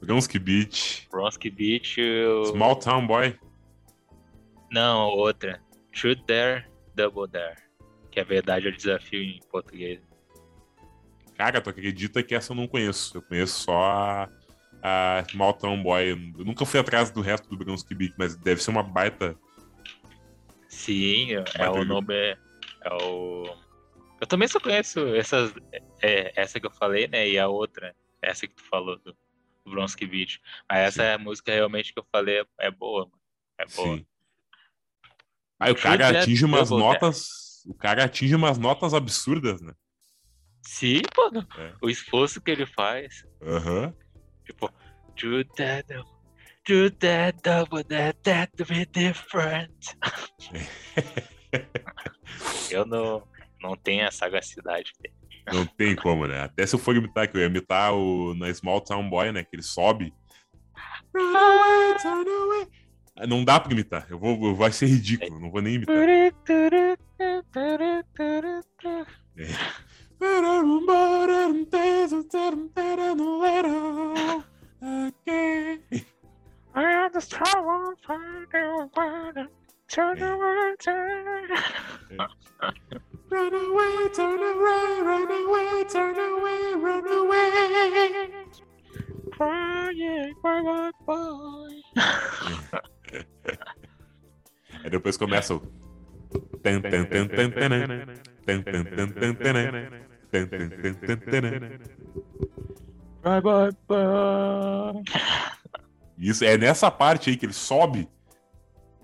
[0.00, 1.08] Bronski Beach.
[1.10, 2.00] Bronski Beach.
[2.00, 2.46] Eu...
[2.46, 3.38] Small Town Boy.
[4.70, 5.60] Não, outra.
[5.92, 7.56] Shoot There, Double There.
[8.10, 10.00] Que é verdade é o desafio em português.
[11.36, 13.18] Cara, tu acredita que essa eu não conheço.
[13.18, 14.28] Eu conheço só a,
[14.82, 16.10] a Small Town Boy.
[16.10, 19.36] Eu nunca fui atrás do resto do Bronski Beach, mas deve ser uma baita.
[20.68, 22.14] Sim, é Baita o nome.
[22.14, 22.38] É,
[22.84, 23.65] é o.
[24.20, 25.52] Eu também só conheço essas,
[26.02, 27.28] é, essa que eu falei, né?
[27.28, 29.16] E a outra, essa que tu falou, do,
[29.66, 30.40] Bronski Beach.
[30.68, 33.22] Mas essa é a música realmente que eu falei, é, é boa, mano.
[33.58, 33.96] É boa.
[33.96, 34.06] Sim.
[35.58, 37.64] Aí o cara That atinge umas notas.
[37.66, 39.72] O cara atinge umas notas absurdas, né?
[40.62, 41.46] Sim, mano.
[41.58, 41.74] É.
[41.80, 43.24] O esforço que ele faz.
[43.42, 43.94] Aham.
[44.44, 44.72] Tipo,
[45.20, 45.92] do that,
[46.66, 49.96] do that, double that, that to be different.
[52.70, 53.26] eu não,
[53.60, 55.14] não tenho a sagacidade dele.
[55.52, 56.40] Não tem como, né?
[56.42, 59.44] Até se eu for imitar, que eu ia imitar o na Small Town Boy, né?
[59.44, 60.12] Que ele sobe.
[63.28, 64.06] Não dá pra imitar.
[64.10, 65.38] Eu vou, eu- vai ser ridículo.
[65.40, 65.94] Não vou nem imitar.
[79.94, 80.18] Run
[83.54, 87.36] away, turn away, run away, turn away, run away.
[94.84, 95.60] Aí depois começa o.
[96.62, 97.04] Tan, tanan.
[97.06, 99.68] Tan, tan, tan, tan, tanan.
[100.32, 101.80] Tan, tan, tan, tan, tanan.
[103.22, 105.02] Bye, bye, bye.
[106.18, 108.08] Isso é nessa parte aí que ele sobe.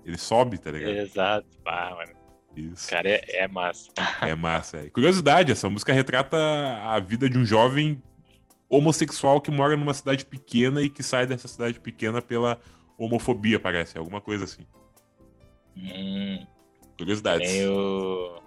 [0.05, 0.91] Ele sobe, tá ligado?
[0.91, 1.47] Exato.
[1.65, 2.11] Ah, mano.
[2.55, 2.89] Isso.
[2.89, 3.89] Cara, é, é massa.
[4.21, 4.77] É massa.
[4.77, 4.89] É.
[4.89, 8.01] Curiosidade, essa música retrata a vida de um jovem
[8.69, 12.59] homossexual que mora numa cidade pequena e que sai dessa cidade pequena pela
[12.97, 13.97] homofobia, parece.
[13.97, 14.65] Alguma coisa assim.
[15.75, 16.45] Hum,
[16.97, 17.49] Curiosidades.
[17.49, 18.41] tem o.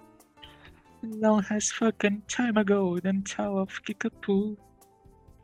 [1.03, 4.57] Long has fucking time ago, then Tower of Kickapoo.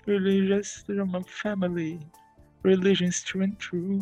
[0.05, 1.99] Religious from my family.
[2.63, 3.99] Religion's true and true.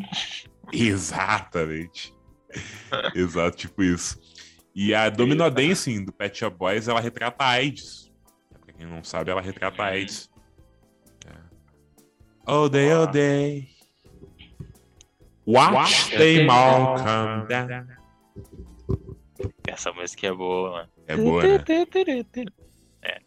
[0.72, 2.14] Exatamente.
[3.16, 4.20] Exato, tipo isso.
[4.74, 8.12] E a Domino Dancing do Pet Shop Boys, ela retrata a AIDS.
[8.66, 10.30] Pra quem não sabe, ela retrata a AIDS.
[11.26, 11.34] É.
[12.46, 13.70] All day, all day.
[15.46, 17.88] Watch them all come down.
[19.68, 20.90] Essa música é boa, mano.
[21.08, 21.64] É boa, né?
[23.02, 23.24] É,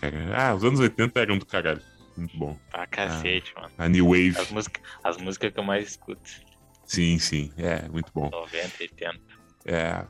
[0.00, 0.36] cara.
[0.36, 1.82] Ah, os anos 80 eram do caralho.
[2.16, 2.58] Muito bom.
[2.70, 3.70] Pra cacete, mano.
[3.78, 4.34] A New Wave.
[4.38, 6.28] As músicas, as músicas que eu mais escuto.
[6.84, 7.52] Sim, sim.
[7.56, 8.28] É, muito bom.
[8.30, 9.20] 90, 80.
[9.64, 10.04] É.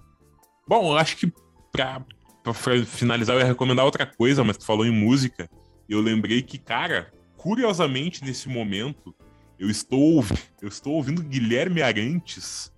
[0.66, 1.32] Bom, eu acho que
[1.70, 2.02] pra,
[2.42, 2.54] pra
[2.86, 5.50] finalizar eu ia recomendar outra coisa, mas tu falou em música.
[5.88, 9.14] E eu lembrei que, cara, curiosamente nesse momento,
[9.58, 10.24] eu estou,
[10.62, 12.72] eu estou ouvindo Guilherme Arantes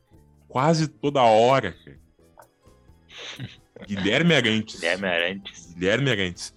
[0.49, 2.01] quase toda hora, cara.
[3.87, 4.77] Guilherme Arantes.
[4.81, 5.75] Guilherme Arantes.
[5.75, 6.55] Guilherme Arantes.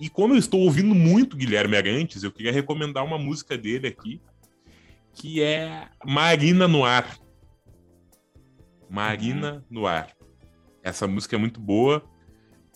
[0.00, 4.20] E como eu estou ouvindo muito Guilherme Arantes, eu queria recomendar uma música dele aqui,
[5.14, 7.16] que é Marina no Ar.
[8.88, 10.12] Marina no Ar.
[10.82, 12.02] Essa música é muito boa.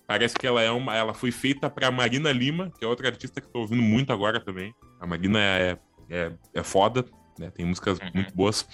[0.07, 3.41] Parece que ela é uma, ela foi feita para Marina Lima, que é outra artista
[3.41, 4.75] que eu tô ouvindo muito agora também.
[5.01, 5.79] A Marina é,
[6.11, 7.05] é, é foda,
[7.39, 7.51] né?
[7.51, 8.11] Tem músicas Uhum.
[8.15, 8.67] muito boas.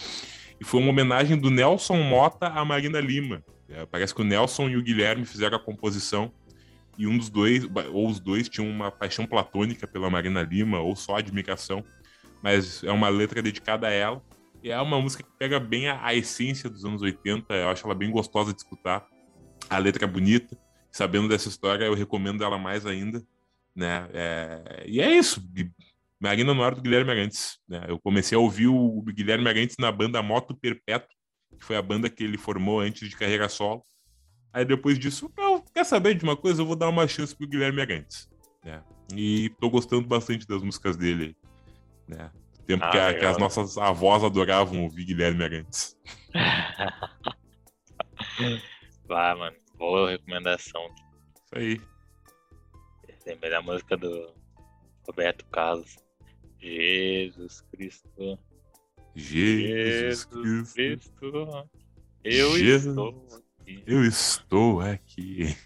[0.60, 3.44] E foi uma homenagem do Nelson Mota à Marina Lima.
[3.68, 6.32] É, parece que o Nelson e o Guilherme fizeram a composição
[6.98, 10.96] e um dos dois, ou os dois, tinham uma paixão platônica pela Marina Lima, ou
[10.96, 11.84] só admiração,
[12.42, 14.20] mas é uma letra dedicada a ela.
[14.60, 17.86] E é uma música que pega bem a, a essência dos anos 80, eu acho
[17.86, 19.06] ela bem gostosa de escutar.
[19.70, 20.58] A letra é bonita,
[20.90, 23.22] sabendo dessa história, eu recomendo ela mais ainda.
[23.76, 24.08] Né?
[24.12, 25.40] É, e é isso.
[26.18, 27.60] Marina no ar do Guilherme Arantes.
[27.68, 27.84] Né?
[27.86, 31.16] Eu comecei a ouvir o Guilherme Arantes na banda Moto Perpétuo,
[31.58, 33.82] que foi a banda que ele formou antes de carreira solo.
[34.52, 36.62] Aí depois disso, eu, quer saber de uma coisa?
[36.62, 38.28] Eu vou dar uma chance pro Guilherme Arantes.
[38.64, 38.82] né?
[39.14, 41.36] E tô gostando bastante das músicas dele,
[42.06, 42.30] né?
[42.66, 45.96] Tempo Ah, que, a- que as nossas avós adoravam ouvir Guilherme Arantes.
[49.06, 49.56] Vai, mano.
[49.76, 50.82] Boa recomendação.
[51.44, 51.80] Isso aí.
[53.26, 54.34] Lembrei da música do
[55.06, 55.96] Roberto Carlos.
[56.60, 58.38] Jesus Cristo.
[59.18, 61.68] Jesus Cristo, Cristo.
[62.22, 62.86] Eu Jesus.
[62.86, 63.26] estou
[63.60, 63.84] aqui.
[63.86, 65.56] eu estou aqui.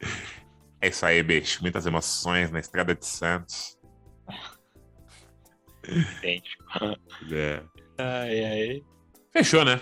[0.78, 1.62] É isso aí, bicho.
[1.62, 3.78] Muitas emoções na Estrada de Santos.
[5.88, 6.62] Idêntico.
[7.32, 7.62] É.
[7.98, 8.82] Ai, ai.
[9.32, 9.80] Fechou, né?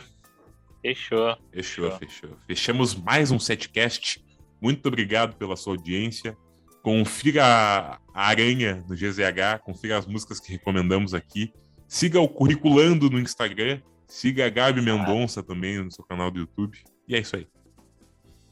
[0.80, 1.36] Fechou.
[1.52, 2.38] Fechou, Fechou.
[2.46, 4.24] Fechamos mais um setcast.
[4.62, 6.36] Muito obrigado pela sua audiência.
[6.80, 11.52] Confira a Aranha no GZH, confira as músicas que recomendamos aqui.
[11.86, 13.80] Siga o Curriculando no Instagram.
[14.06, 16.78] Siga a Gabi Mendonça também no seu canal do YouTube.
[17.08, 17.46] E é isso aí.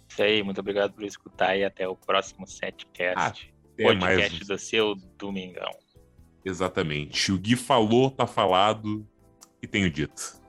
[0.08, 3.52] Isso aí, muito obrigado por escutar e até o próximo setcast.
[3.74, 3.98] Até mais.
[3.98, 5.70] podcast um- do seu Domingão.
[6.44, 7.32] Exatamente.
[7.32, 9.06] O Gui falou, tá falado
[9.62, 10.41] e tenho dito.